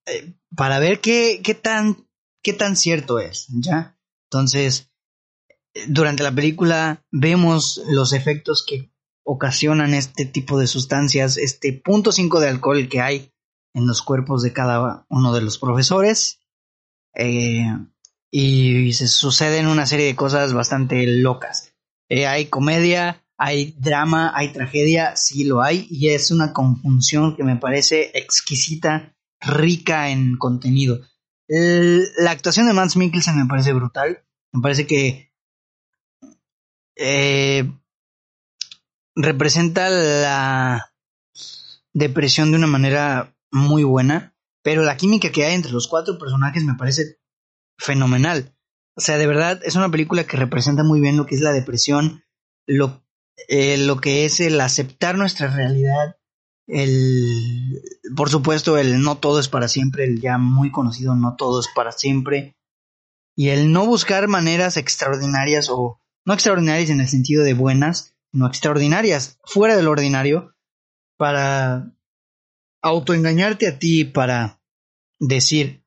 [0.06, 2.08] eh, para ver qué, qué, tan,
[2.42, 3.98] qué tan cierto es, ¿ya?
[4.30, 4.92] Entonces,
[5.88, 8.92] durante la película vemos los efectos que
[9.24, 13.32] ocasionan este tipo de sustancias, este punto 5 de alcohol que hay
[13.74, 16.40] en los cuerpos de cada uno de los profesores.
[17.16, 17.66] Eh,
[18.32, 21.74] y se suceden una serie de cosas bastante locas.
[22.10, 27.44] Eh, hay comedia, hay drama, hay tragedia, sí lo hay, y es una conjunción que
[27.44, 31.02] me parece exquisita, rica en contenido.
[31.50, 35.34] la actuación de Max Mikkelsen me parece brutal, me parece que
[36.96, 37.70] eh,
[39.14, 40.94] representa la
[41.92, 46.64] depresión de una manera muy buena, pero la química que hay entre los cuatro personajes
[46.64, 47.20] me parece
[47.78, 48.56] fenomenal.
[48.96, 51.52] O sea, de verdad es una película que representa muy bien lo que es la
[51.52, 52.24] depresión,
[52.66, 53.03] lo
[53.48, 56.18] eh, lo que es el aceptar nuestra realidad,
[56.68, 57.82] el,
[58.16, 61.68] por supuesto, el no todo es para siempre, el ya muy conocido no todo es
[61.76, 62.56] para siempre,
[63.36, 68.48] y el no buscar maneras extraordinarias o no extraordinarias en el sentido de buenas, sino
[68.48, 70.56] extraordinarias, fuera del ordinario,
[71.18, 71.92] para
[72.82, 74.62] autoengañarte a ti, para
[75.20, 75.84] decir,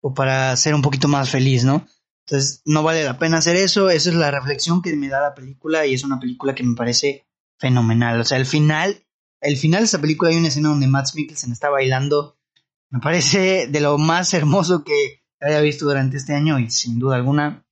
[0.00, 1.86] o para ser un poquito más feliz, ¿no?
[2.26, 5.34] Entonces, no vale la pena hacer eso, esa es la reflexión que me da la
[5.34, 7.26] película y es una película que me parece
[7.58, 8.20] fenomenal.
[8.20, 9.06] O sea, el final,
[9.40, 12.38] el final de esa película hay una escena donde Matt Mikkelsen está bailando,
[12.90, 17.16] me parece de lo más hermoso que haya visto durante este año y sin duda
[17.16, 17.66] alguna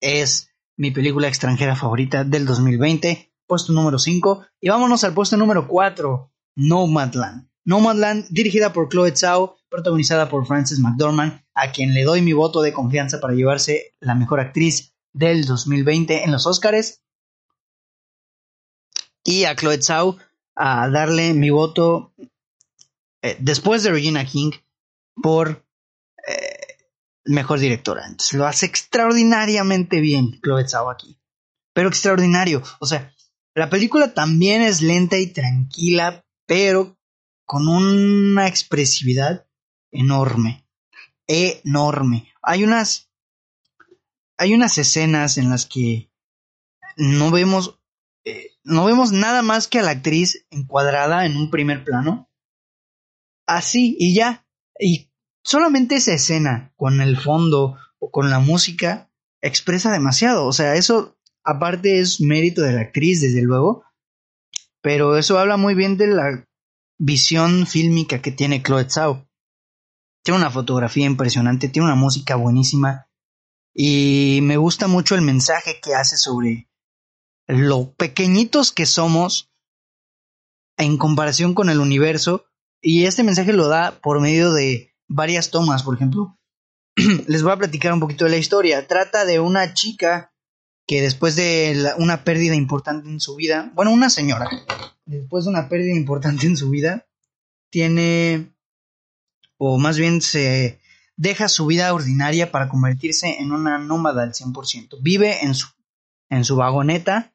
[0.00, 4.46] es mi película extranjera favorita del 2020, puesto número 5.
[4.60, 7.50] Y vámonos al puesto número 4, Nomadland.
[7.64, 12.60] Nomadland, dirigida por Chloe Zhao, protagonizada por Frances McDormand, a quien le doy mi voto
[12.60, 17.02] de confianza para llevarse la mejor actriz del 2020 en los Oscars.
[19.24, 20.18] Y a Chloe Zhao
[20.56, 22.12] a darle mi voto
[23.22, 24.50] eh, después de Regina King
[25.14, 25.64] por
[26.26, 26.78] eh,
[27.24, 28.06] mejor directora.
[28.06, 31.18] Entonces lo hace extraordinariamente bien Chloe Zhao aquí.
[31.72, 32.62] Pero extraordinario.
[32.80, 33.14] O sea,
[33.54, 36.98] la película también es lenta y tranquila, pero
[37.44, 39.46] con una expresividad
[39.92, 40.66] enorme.
[41.26, 42.28] Enorme.
[42.42, 43.10] Hay unas.
[44.38, 46.10] Hay unas escenas en las que
[46.96, 47.78] no vemos.
[48.24, 52.30] Eh, no vemos nada más que a la actriz encuadrada en un primer plano.
[53.46, 54.46] Así y ya.
[54.78, 55.10] Y
[55.44, 59.10] solamente esa escena, con el fondo o con la música,
[59.42, 60.46] expresa demasiado.
[60.46, 63.84] O sea, eso aparte es mérito de la actriz, desde luego.
[64.82, 66.46] Pero eso habla muy bien de la
[66.98, 69.26] visión fílmica que tiene Chloe Zhao.
[70.22, 73.08] Tiene una fotografía impresionante, tiene una música buenísima
[73.74, 76.68] y me gusta mucho el mensaje que hace sobre
[77.46, 79.50] lo pequeñitos que somos
[80.76, 82.44] en comparación con el universo
[82.80, 86.38] y este mensaje lo da por medio de varias tomas, por ejemplo.
[87.26, 88.86] Les voy a platicar un poquito de la historia.
[88.86, 90.32] Trata de una chica
[90.86, 94.48] que después de una pérdida importante en su vida, bueno, una señora,
[95.04, 97.06] después de una pérdida importante en su vida,
[97.70, 98.54] tiene,
[99.62, 100.80] o más bien se
[101.16, 104.96] deja su vida ordinaria para convertirse en una nómada al 100%.
[105.02, 105.68] Vive en su,
[106.30, 107.34] en su vagoneta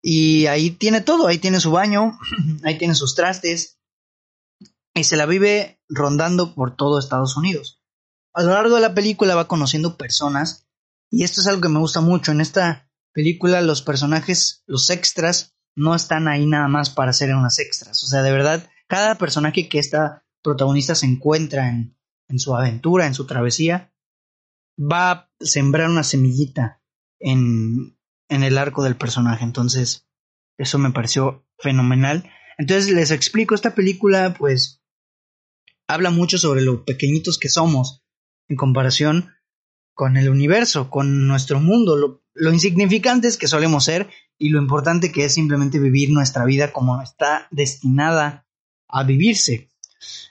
[0.00, 2.18] y ahí tiene todo, ahí tiene su baño,
[2.64, 3.78] ahí tiene sus trastes
[4.94, 7.82] y se la vive rondando por todo Estados Unidos.
[8.32, 10.66] A lo largo de la película va conociendo personas
[11.10, 12.32] y esto es algo que me gusta mucho.
[12.32, 17.58] En esta película los personajes, los extras, no están ahí nada más para ser unas
[17.58, 18.02] extras.
[18.04, 21.96] O sea, de verdad, cada personaje que esta protagonista se encuentra en,
[22.28, 23.92] en su aventura, en su travesía,
[24.78, 26.82] va a sembrar una semillita
[27.18, 29.44] en, en el arco del personaje.
[29.44, 30.08] Entonces,
[30.58, 32.30] eso me pareció fenomenal.
[32.58, 34.82] Entonces, les explico, esta película, pues,
[35.86, 38.04] habla mucho sobre lo pequeñitos que somos
[38.48, 39.30] en comparación
[39.94, 45.12] con el universo, con nuestro mundo, lo, lo insignificantes que solemos ser y lo importante
[45.12, 48.46] que es simplemente vivir nuestra vida como está destinada
[48.88, 49.71] a vivirse.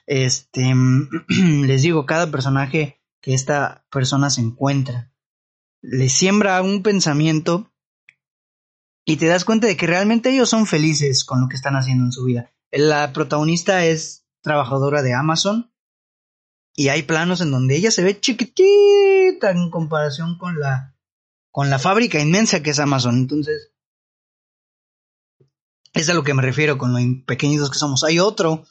[0.05, 0.73] Este,
[1.65, 5.12] les digo, cada personaje que esta persona se encuentra
[5.81, 7.71] le siembra un pensamiento
[9.03, 12.05] y te das cuenta de que realmente ellos son felices con lo que están haciendo
[12.05, 12.51] en su vida.
[12.71, 15.73] La protagonista es trabajadora de Amazon
[16.75, 20.95] y hay planos en donde ella se ve chiquitita en comparación con la
[21.51, 23.17] con la fábrica inmensa que es Amazon.
[23.17, 23.73] Entonces,
[25.91, 28.05] es a lo que me refiero con lo pequeñitos que somos.
[28.05, 28.63] Hay otro,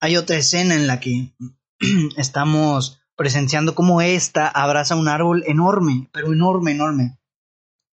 [0.00, 1.34] hay otra escena en la que
[2.16, 7.18] estamos presenciando cómo esta abraza un árbol enorme, pero enorme, enorme.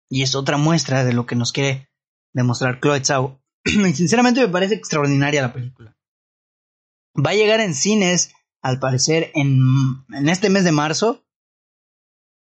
[0.10, 1.90] Y es otra muestra de lo que nos quiere
[2.34, 3.42] demostrar Chloe Zhao.
[3.66, 5.98] y sinceramente me parece extraordinaria la película.
[7.14, 9.60] Va a llegar en cines al parecer, en,
[10.28, 11.26] este mes de marzo,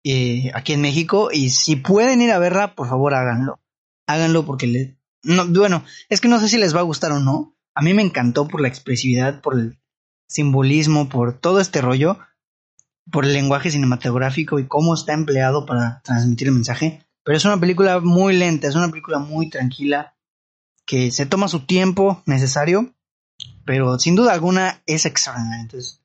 [0.04, 1.30] eh, aquí en México.
[1.32, 3.58] Y si pueden ir a verla, por favor háganlo.
[4.06, 5.00] Háganlo porque le...
[5.22, 7.55] No, bueno, es que no sé si les va a gustar o no.
[7.76, 9.78] A mí me encantó por la expresividad, por el
[10.26, 12.18] simbolismo, por todo este rollo,
[13.12, 17.06] por el lenguaje cinematográfico y cómo está empleado para transmitir el mensaje.
[17.22, 20.16] Pero es una película muy lenta, es una película muy tranquila,
[20.86, 22.94] que se toma su tiempo necesario,
[23.66, 25.60] pero sin duda alguna es extraordinaria.
[25.60, 26.00] Entonces,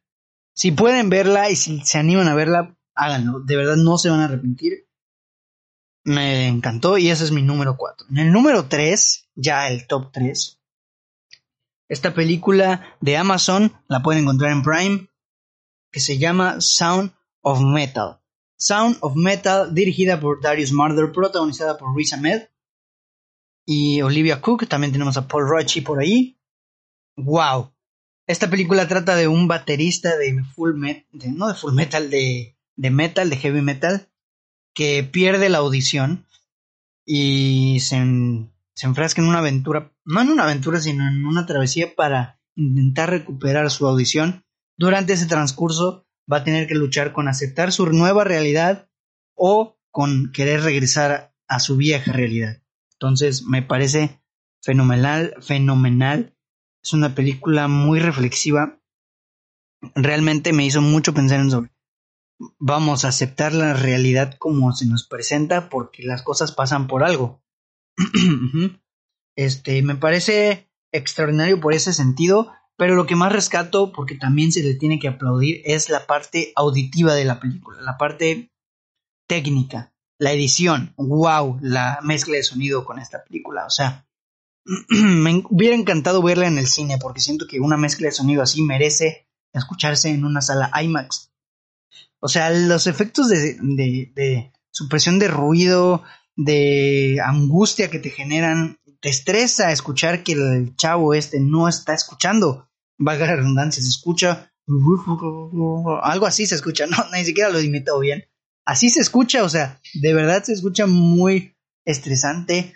[0.54, 3.40] si pueden verla y si se animan a verla, háganlo.
[3.40, 4.90] De verdad no se van a arrepentir.
[6.04, 8.08] Me encantó y ese es mi número 4.
[8.10, 10.61] En el número 3, ya el top 3.
[11.92, 15.10] Esta película de Amazon la pueden encontrar en Prime,
[15.92, 18.22] que se llama Sound of Metal.
[18.58, 22.44] Sound of Metal, dirigida por Darius Marder, protagonizada por Riz Ahmed
[23.66, 24.70] y Olivia Cook.
[24.70, 26.40] También tenemos a Paul Rochi por ahí.
[27.18, 27.74] ¡Wow!
[28.26, 30.80] Esta película trata de un baterista de full
[31.36, 34.08] no de full metal, de, de metal, de heavy metal,
[34.74, 36.26] que pierde la audición
[37.06, 37.98] y se,
[38.76, 43.10] se enfrasca en una aventura, no en una aventura, sino en una travesía para intentar
[43.10, 44.46] recuperar su audición.
[44.78, 48.90] Durante ese transcurso va a tener que luchar con aceptar su nueva realidad
[49.36, 52.62] o con querer regresar a su vieja realidad.
[52.94, 54.22] Entonces me parece
[54.62, 56.38] fenomenal, fenomenal.
[56.84, 58.80] Es una película muy reflexiva.
[59.96, 61.72] Realmente me hizo mucho pensar en sobre.
[62.58, 67.41] Vamos a aceptar la realidad como se nos presenta porque las cosas pasan por algo.
[69.36, 74.64] Este, me parece extraordinario por ese sentido, pero lo que más rescato, porque también se
[74.64, 78.52] le tiene que aplaudir, es la parte auditiva de la película, la parte
[79.28, 84.08] técnica, la edición, wow, la mezcla de sonido con esta película, o sea,
[84.90, 88.62] me hubiera encantado verla en el cine porque siento que una mezcla de sonido así
[88.62, 91.32] merece escucharse en una sala IMAX.
[92.20, 96.04] O sea, los efectos de, de, de supresión de ruido,
[96.36, 102.70] de angustia que te generan, te estresa escuchar que el chavo este no está escuchando.
[102.98, 104.48] Valga la redundancia, se escucha
[106.04, 108.26] algo así se escucha, no, ni siquiera lo imitado bien.
[108.66, 112.74] Así se escucha, o sea, de verdad se escucha muy estresante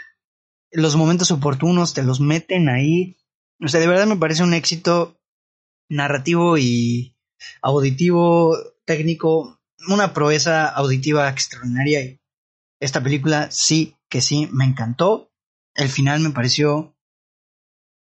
[0.76, 3.18] los momentos oportunos te los meten ahí.
[3.64, 5.20] O sea, de verdad me parece un éxito
[5.90, 7.16] narrativo y
[7.62, 12.20] auditivo, técnico, una proeza auditiva extraordinaria.
[12.86, 15.32] Esta película sí que sí me encantó.
[15.74, 16.96] El final me pareció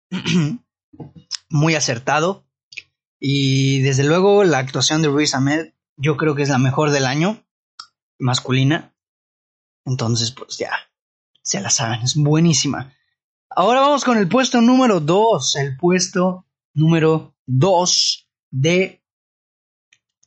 [1.51, 2.47] muy acertado.
[3.19, 7.07] Y desde luego la actuación de Ruiz Ahmed yo creo que es la mejor del
[7.07, 7.45] año,
[8.21, 8.95] masculina.
[9.85, 10.71] Entonces, pues ya,
[11.43, 12.95] se la saben, es buenísima.
[13.51, 19.05] Ahora vamos con el puesto número 2, el puesto número 2 de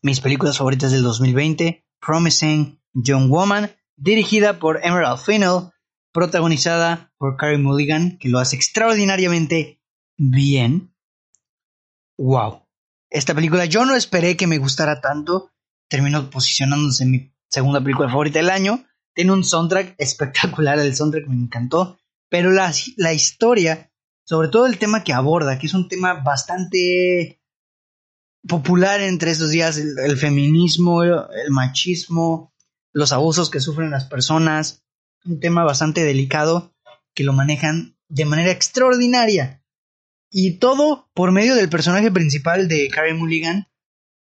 [0.02, 5.72] mis películas favoritas del 2020, Promising Young Woman, dirigida por Emerald Fennell,
[6.12, 9.80] protagonizada por Carey Mulligan, que lo hace extraordinariamente
[10.18, 10.94] bien.
[12.18, 12.68] Wow.
[13.10, 15.52] Esta película yo no esperé que me gustara tanto,
[15.88, 21.28] terminó posicionándose en mi segunda película favorita del año, tiene un soundtrack espectacular, el soundtrack
[21.28, 23.92] me encantó, pero la, la historia,
[24.24, 27.42] sobre todo el tema que aborda, que es un tema bastante
[28.48, 32.51] popular entre estos días, el, feminismo, el machismo,
[32.94, 34.84] los abusos que sufren las personas,
[35.26, 36.74] un tema bastante delicado
[37.14, 39.64] que lo manejan de manera extraordinaria.
[40.30, 43.68] Y todo por medio del personaje principal de Carrie Mulligan,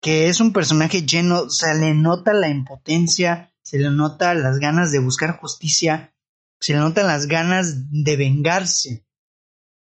[0.00, 4.58] que es un personaje lleno, o sea, le nota la impotencia, se le nota las
[4.58, 6.14] ganas de buscar justicia,
[6.60, 9.04] se le notan las ganas de vengarse.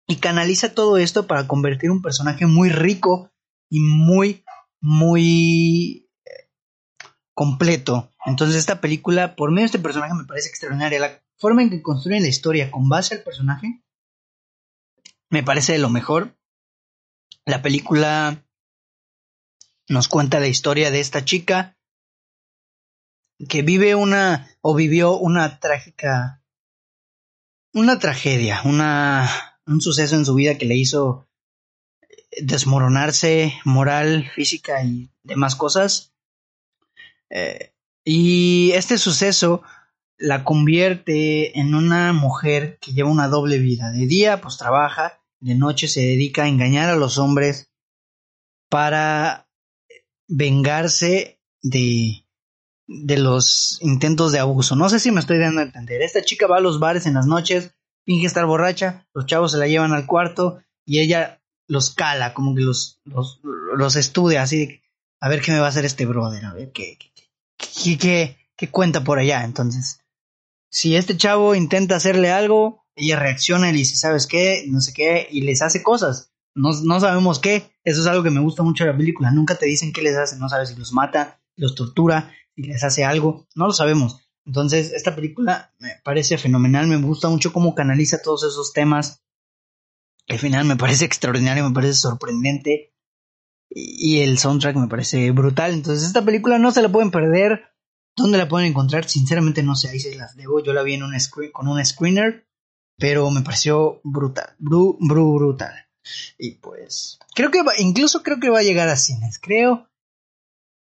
[0.06, 3.30] Y canaliza todo esto para convertir un personaje muy rico
[3.68, 4.44] y muy,
[4.80, 6.01] muy
[7.34, 8.10] completo.
[8.24, 11.00] Entonces esta película, por medio de este personaje, me parece extraordinaria.
[11.00, 13.82] La forma en que construyen la historia con base al personaje,
[15.30, 16.36] me parece de lo mejor.
[17.44, 18.44] La película
[19.88, 21.76] nos cuenta la historia de esta chica
[23.48, 26.42] que vive una o vivió una trágica
[27.74, 29.28] una tragedia, una
[29.66, 31.26] un suceso en su vida que le hizo
[32.40, 36.11] desmoronarse moral, física y demás cosas.
[37.32, 37.72] Eh,
[38.04, 39.62] y este suceso
[40.18, 43.90] la convierte en una mujer que lleva una doble vida.
[43.90, 47.70] De día, pues trabaja, de noche se dedica a engañar a los hombres
[48.68, 49.48] para
[50.28, 52.24] vengarse de,
[52.86, 54.76] de los intentos de abuso.
[54.76, 56.02] No sé si me estoy dando a entender.
[56.02, 59.58] Esta chica va a los bares en las noches, finge estar borracha, los chavos se
[59.58, 64.82] la llevan al cuarto y ella los cala, como que los, los, estudia así de,
[65.20, 66.98] a ver qué me va a hacer este brother, a ver qué,
[67.96, 69.44] qué, qué cuenta por allá.
[69.44, 70.00] Entonces,
[70.70, 74.64] si este chavo intenta hacerle algo, ella reacciona y le dice, ¿sabes qué?
[74.68, 76.32] No sé qué, y les hace cosas.
[76.54, 77.70] No, no sabemos qué.
[77.84, 79.30] Eso es algo que me gusta mucho de la película.
[79.30, 82.84] Nunca te dicen qué les hace, no sabes si los mata, los tortura, si les
[82.84, 84.28] hace algo, no lo sabemos.
[84.44, 89.22] Entonces, esta película me parece fenomenal, me gusta mucho cómo canaliza todos esos temas.
[90.26, 92.92] El final me parece extraordinario, me parece sorprendente.
[93.74, 95.72] Y el soundtrack me parece brutal.
[95.72, 97.72] Entonces, esta película no se la pueden perder.
[98.16, 99.08] ¿Dónde la pueden encontrar?
[99.08, 100.62] Sinceramente no sé, ahí se las debo.
[100.62, 101.14] Yo la vi en un
[101.52, 102.46] con un screener,
[102.98, 105.74] pero me pareció brutal, bru, brutal.
[106.36, 109.38] Y pues, creo que va, incluso creo que va a llegar a cines.
[109.38, 109.88] Creo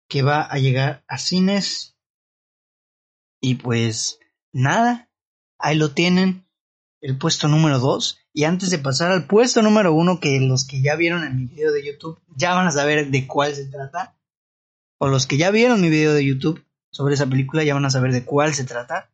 [0.08, 1.98] que va a llegar a cines.
[3.42, 4.20] Y pues
[4.54, 5.10] nada,
[5.60, 6.48] ahí lo tienen,
[7.02, 8.20] el puesto número 2.
[8.38, 11.46] Y antes de pasar al puesto número 1, que los que ya vieron en mi
[11.46, 14.16] video de YouTube ya van a saber de cuál se trata.
[15.00, 17.90] O los que ya vieron mi video de YouTube sobre esa película ya van a
[17.90, 19.10] saber de cuál se trata.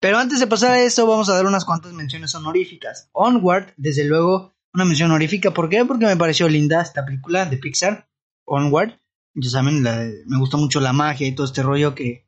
[0.00, 3.10] Pero antes de pasar a eso, vamos a dar unas cuantas menciones honoríficas.
[3.12, 5.50] Onward, desde luego, una mención honorífica.
[5.50, 5.84] ¿Por qué?
[5.84, 8.08] Porque me pareció linda esta película de Pixar,
[8.46, 8.98] Onward.
[9.34, 12.26] Ya saben, me gustó mucho la magia y todo este rollo que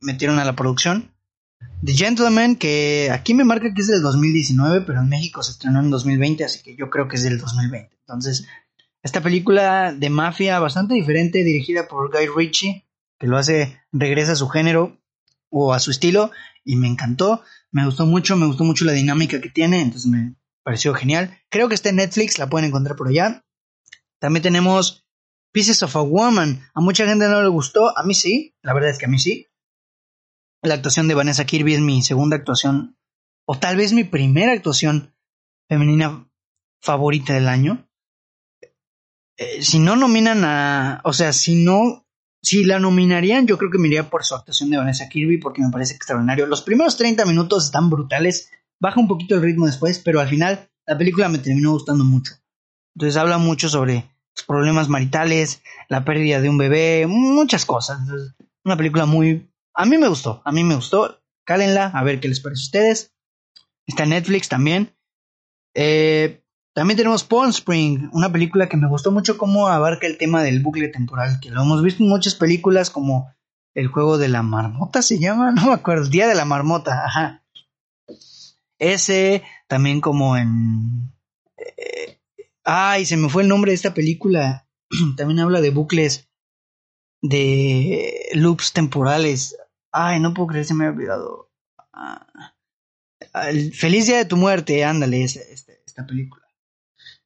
[0.00, 1.11] metieron a la producción.
[1.84, 5.80] The Gentleman, que aquí me marca que es del 2019, pero en México se estrenó
[5.80, 7.96] en 2020, así que yo creo que es del 2020.
[8.06, 8.46] Entonces,
[9.02, 12.86] esta película de mafia bastante diferente, dirigida por Guy Ritchie,
[13.18, 15.00] que lo hace, regresa a su género
[15.50, 16.30] o a su estilo,
[16.64, 20.36] y me encantó, me gustó mucho, me gustó mucho la dinámica que tiene, entonces me
[20.62, 21.36] pareció genial.
[21.48, 23.44] Creo que está en Netflix, la pueden encontrar por allá.
[24.20, 25.04] También tenemos
[25.50, 26.62] Pieces of a Woman.
[26.74, 29.18] A mucha gente no le gustó, a mí sí, la verdad es que a mí
[29.18, 29.48] sí.
[30.62, 32.96] La actuación de Vanessa Kirby es mi segunda actuación,
[33.46, 35.14] o tal vez mi primera actuación
[35.68, 36.30] femenina
[36.80, 37.88] favorita del año.
[39.36, 42.06] Eh, si no nominan a, o sea, si no,
[42.42, 45.62] si la nominarían, yo creo que me iría por su actuación de Vanessa Kirby porque
[45.62, 46.46] me parece extraordinario.
[46.46, 48.50] Los primeros 30 minutos están brutales,
[48.80, 52.34] baja un poquito el ritmo después, pero al final la película me terminó gustando mucho.
[52.94, 58.00] Entonces habla mucho sobre los problemas maritales, la pérdida de un bebé, muchas cosas.
[58.64, 59.48] una película muy...
[59.74, 61.20] A mí me gustó, a mí me gustó.
[61.44, 63.14] Cálenla, a ver qué les parece a ustedes.
[63.86, 64.94] Está en Netflix también.
[65.74, 66.42] Eh,
[66.74, 70.60] también tenemos Palm Spring, una película que me gustó mucho cómo abarca el tema del
[70.60, 73.30] bucle temporal, que lo hemos visto en muchas películas como
[73.74, 77.04] El juego de la marmota se llama, no me acuerdo, El Día de la Marmota,
[77.04, 77.44] ajá.
[78.78, 81.12] Ese, también como en...
[81.56, 82.18] Eh,
[82.64, 84.66] ay, se me fue el nombre de esta película.
[85.16, 86.28] también habla de bucles,
[87.20, 89.56] de loops temporales.
[89.92, 91.50] Ay, no puedo creer, se me ha olvidado.
[91.92, 92.26] Ah,
[93.74, 96.42] Feliz Día de tu Muerte, ándale, esta, película.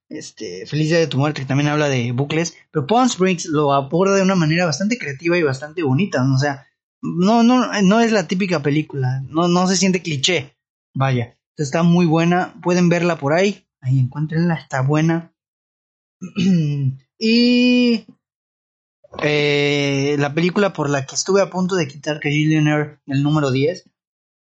[0.09, 3.73] Este, Feliz Día de tu Muerte, que también habla de bucles, pero Palm Springs lo
[3.73, 6.67] aborda de una manera bastante creativa y bastante bonita, o sea,
[7.01, 10.57] no, no, no es la típica película, no, no se siente cliché,
[10.95, 12.55] vaya, Está muy buena.
[12.63, 13.67] Pueden verla por ahí.
[13.81, 14.55] Ahí encuéntrenla.
[14.55, 15.33] Está buena.
[17.19, 18.05] y
[19.23, 23.89] eh, la película por la que estuve a punto de quitar Gillionaire el número 10.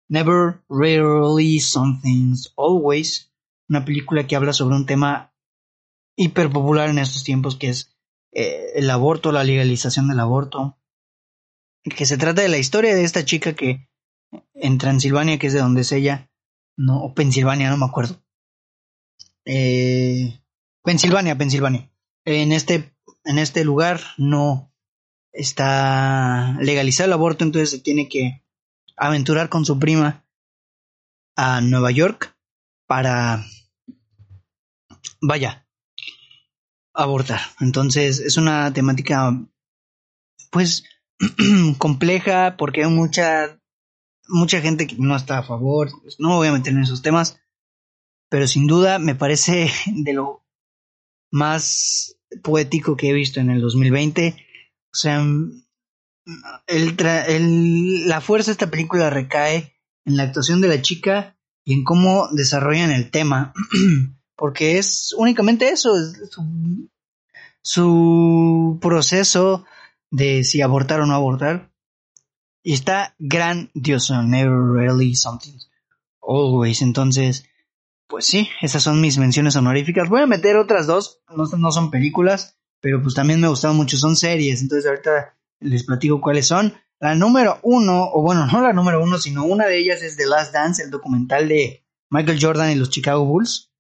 [0.09, 3.33] Never, Rarely, Something's Always.
[3.69, 5.33] Una película que habla sobre un tema
[6.17, 7.97] hiper popular en estos tiempos que es
[8.33, 10.79] eh, el aborto, la legalización del aborto.
[11.83, 13.89] Que se trata de la historia de esta chica que
[14.55, 16.31] en Transilvania, que es de donde es ella,
[16.77, 18.23] no, o Pensilvania, no me acuerdo.
[19.45, 20.41] Eh,
[20.83, 21.91] Pensilvania, Pensilvania.
[22.25, 22.95] En este,
[23.25, 24.73] en este lugar no
[25.33, 28.45] está legalizado el aborto, entonces se tiene que
[28.97, 30.25] aventurar con su prima
[31.37, 32.37] a Nueva York
[32.87, 33.45] para,
[35.21, 35.67] vaya,
[36.93, 37.41] abortar.
[37.61, 39.41] Entonces es una temática,
[40.51, 40.85] pues,
[41.79, 43.61] compleja porque hay mucha
[44.31, 47.03] mucha gente que no está a favor, pues, no me voy a meter en esos
[47.03, 47.41] temas,
[48.29, 50.45] pero sin duda me parece de lo
[51.33, 54.37] más poético que he visto en el 2020.
[54.93, 55.25] O sea,
[56.67, 59.75] el, la fuerza de esta película recae
[60.05, 63.53] en la actuación de la chica y en cómo desarrollan el tema,
[64.37, 65.95] porque es únicamente eso,
[66.31, 66.89] su,
[67.63, 69.65] su proceso
[70.11, 71.71] de si abortar o no abortar
[72.63, 74.23] y está grandioso.
[74.23, 75.59] Never really something.
[76.21, 76.83] Always.
[76.83, 77.45] Entonces,
[78.11, 80.09] pues sí, esas son mis menciones honoríficas.
[80.09, 81.23] Voy a meter otras dos.
[81.35, 83.97] No, no son películas, pero pues también me gustaron mucho.
[83.97, 84.61] Son series.
[84.61, 86.75] Entonces ahorita les platico cuáles son.
[86.99, 90.27] La número uno, o bueno, no la número uno, sino una de ellas es The
[90.27, 93.73] Last Dance, el documental de Michael Jordan y los Chicago Bulls.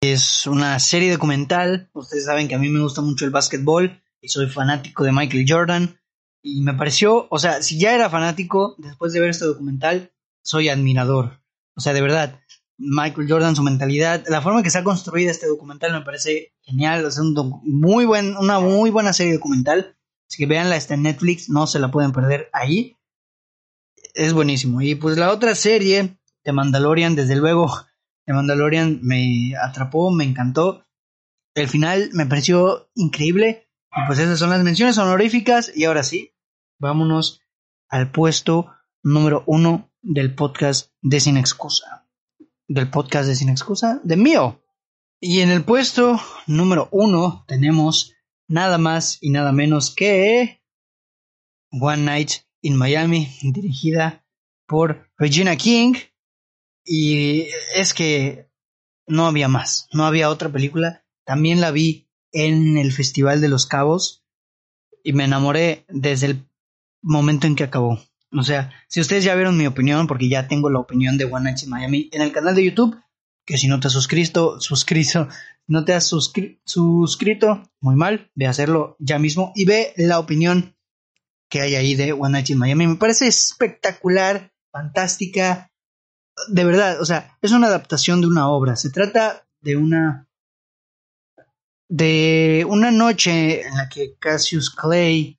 [0.00, 1.90] Es una serie documental.
[1.94, 5.46] Ustedes saben que a mí me gusta mucho el básquetbol y soy fanático de Michael
[5.48, 5.98] Jordan.
[6.42, 10.12] Y me pareció, o sea, si ya era fanático, después de ver este documental,
[10.44, 11.40] soy admirador.
[11.74, 12.40] O sea, de verdad,
[12.84, 17.04] Michael Jordan, su mentalidad, la forma que se ha construido este documental me parece genial.
[17.06, 19.96] Es muy una muy buena serie documental.
[20.28, 22.98] Así que veanla, está en Netflix, no se la pueden perder ahí.
[24.14, 24.82] Es buenísimo.
[24.82, 27.70] Y pues la otra serie, The Mandalorian, desde luego,
[28.26, 30.84] The Mandalorian me atrapó, me encantó.
[31.54, 33.68] El final me pareció increíble.
[33.94, 35.70] Y pues esas son las menciones honoríficas.
[35.76, 36.34] Y ahora sí,
[36.78, 37.42] vámonos
[37.88, 38.72] al puesto
[39.02, 42.01] número uno del podcast de Sin Excusa.
[42.74, 44.64] Del podcast de Sin Excusa, de mío.
[45.20, 48.14] Y en el puesto número uno tenemos
[48.48, 50.62] nada más y nada menos que
[51.70, 52.30] One Night
[52.62, 54.24] in Miami, dirigida
[54.66, 55.96] por Regina King.
[56.82, 58.50] Y es que
[59.06, 61.04] no había más, no había otra película.
[61.26, 64.24] También la vi en el Festival de los Cabos
[65.04, 66.48] y me enamoré desde el
[67.02, 68.00] momento en que acabó.
[68.32, 71.44] O sea, si ustedes ya vieron mi opinión, porque ya tengo la opinión de One
[71.44, 72.98] Night in Miami en el canal de YouTube,
[73.44, 75.28] que si no te has suscrito, suscrito,
[75.66, 80.76] no te has suscrito, muy mal, ve a hacerlo ya mismo y ve la opinión
[81.50, 82.86] que hay ahí de One Night in Miami.
[82.86, 85.70] Me parece espectacular, fantástica,
[86.48, 88.76] de verdad, o sea, es una adaptación de una obra.
[88.76, 90.28] Se trata de una
[91.90, 95.38] de una noche en la que Cassius Clay,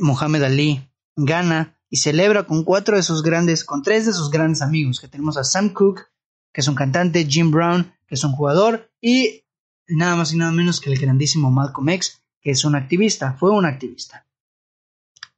[0.00, 4.62] Muhammad Ali, gana y celebra con cuatro de sus grandes, con tres de sus grandes
[4.62, 6.06] amigos, que tenemos a Sam Cooke,
[6.50, 9.44] que es un cantante, Jim Brown, que es un jugador, y
[9.86, 13.50] nada más y nada menos que el grandísimo Malcolm X, que es un activista, fue
[13.50, 14.26] un activista.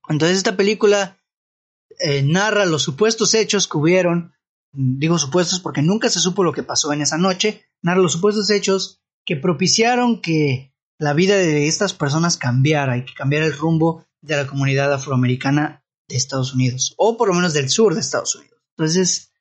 [0.09, 1.19] Entonces esta película
[1.99, 4.33] eh, narra los supuestos hechos que hubieron,
[4.71, 8.49] digo supuestos porque nunca se supo lo que pasó en esa noche, narra los supuestos
[8.51, 14.07] hechos que propiciaron que la vida de estas personas cambiara y que cambiara el rumbo
[14.21, 18.35] de la comunidad afroamericana de Estados Unidos, o por lo menos del sur de Estados
[18.35, 18.61] Unidos.
[18.77, 19.33] Entonces,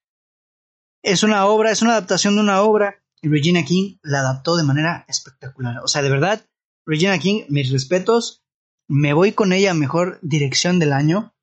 [1.01, 4.63] es una obra, es una adaptación de una obra, y Regina King la adaptó de
[4.63, 5.79] manera espectacular.
[5.83, 6.45] O sea, de verdad,
[6.85, 8.43] Regina King, mis respetos,
[8.87, 11.33] me voy con ella a mejor dirección del año,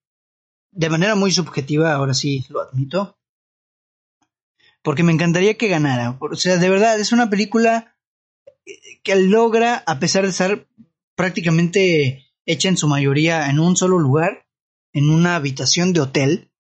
[0.72, 3.18] de manera muy subjetiva, ahora sí lo admito,
[4.82, 6.16] porque me encantaría que ganara.
[6.20, 7.96] O sea, de verdad, es una película
[9.02, 10.66] que logra, a pesar de estar
[11.14, 14.46] prácticamente hecha en su mayoría en un solo lugar,
[14.92, 16.52] en una habitación de hotel,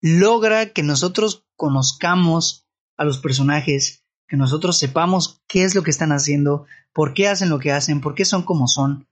[0.00, 2.66] logra que nosotros conozcamos
[2.96, 7.50] a los personajes, que nosotros sepamos qué es lo que están haciendo, por qué hacen
[7.50, 9.08] lo que hacen, por qué son como son.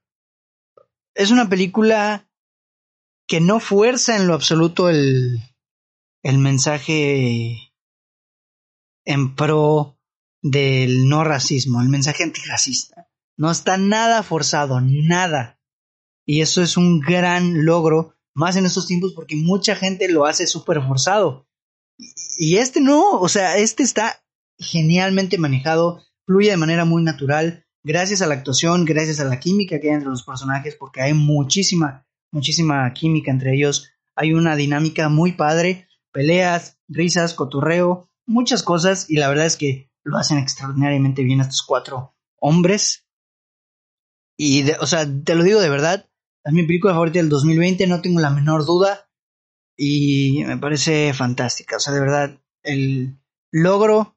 [1.14, 2.28] Es una película
[3.26, 5.38] que no fuerza en lo absoluto el,
[6.22, 7.72] el mensaje
[9.04, 9.98] en pro
[10.42, 13.08] del no racismo, el mensaje antirracista.
[13.36, 15.59] No está nada forzado, nada.
[16.32, 20.46] Y eso es un gran logro, más en estos tiempos, porque mucha gente lo hace
[20.46, 21.48] súper forzado.
[22.38, 24.22] Y este no, o sea, este está
[24.56, 29.80] genialmente manejado, fluye de manera muy natural, gracias a la actuación, gracias a la química
[29.80, 33.90] que hay entre los personajes, porque hay muchísima, muchísima química entre ellos.
[34.14, 39.90] Hay una dinámica muy padre, peleas, risas, coturreo, muchas cosas, y la verdad es que
[40.04, 43.04] lo hacen extraordinariamente bien estos cuatro hombres.
[44.36, 46.06] Y, o sea, te lo digo de verdad,
[46.44, 49.08] es mi película favorita del 2020, no tengo la menor duda.
[49.76, 51.76] Y me parece fantástica.
[51.76, 53.18] O sea, de verdad, el
[53.50, 54.16] logro,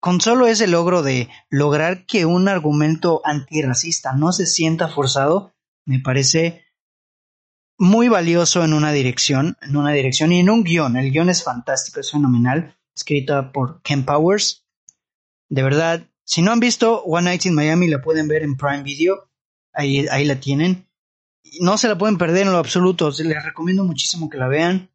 [0.00, 5.54] con solo ese logro de lograr que un argumento antirracista no se sienta forzado,
[5.86, 6.66] me parece
[7.78, 10.96] muy valioso en una dirección, en una dirección y en un guion.
[10.96, 14.66] El guion es fantástico, es fenomenal, escrita por Ken Powers.
[15.48, 18.82] De verdad, si no han visto One Night in Miami, la pueden ver en Prime
[18.82, 19.30] Video.
[19.72, 20.85] Ahí, ahí la tienen.
[21.60, 23.10] No se la pueden perder en lo absoluto.
[23.10, 24.90] Les recomiendo muchísimo que la vean.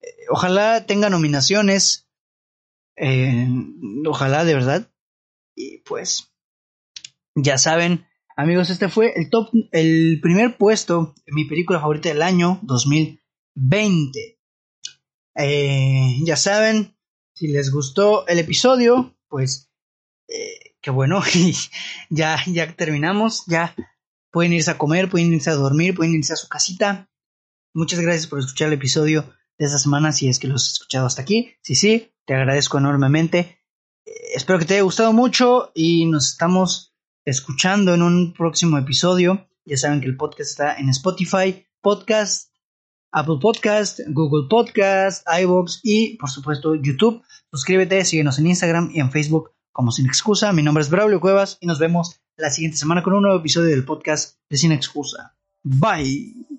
[0.00, 2.08] Eh, ojalá tenga nominaciones.
[2.96, 3.48] Eh,
[4.06, 4.90] ojalá, de verdad.
[5.56, 6.32] Y pues,
[7.34, 12.22] ya saben, amigos, este fue el top, el primer puesto en mi película favorita del
[12.22, 14.40] año 2020.
[15.36, 16.96] Eh, ya saben,
[17.34, 19.72] si les gustó el episodio, pues
[20.28, 21.22] eh, qué bueno,
[22.10, 23.74] ya, ya terminamos, ya
[24.34, 27.08] pueden irse a comer, pueden irse a dormir, pueden irse a su casita.
[27.72, 31.06] Muchas gracias por escuchar el episodio de esta semana, si es que los has escuchado
[31.06, 31.52] hasta aquí.
[31.62, 33.60] Sí, sí, te agradezco enormemente.
[34.04, 39.48] Eh, espero que te haya gustado mucho y nos estamos escuchando en un próximo episodio.
[39.66, 42.50] Ya saben que el podcast está en Spotify, Podcast,
[43.12, 47.22] Apple Podcast, Google Podcast, iVoox y por supuesto YouTube.
[47.52, 50.52] Suscríbete, síguenos en Instagram y en Facebook como Sin Excusa.
[50.52, 53.70] Mi nombre es Braulio Cuevas y nos vemos la siguiente semana con un nuevo episodio
[53.70, 55.36] del podcast de Sin Excusa.
[55.62, 56.53] Bye.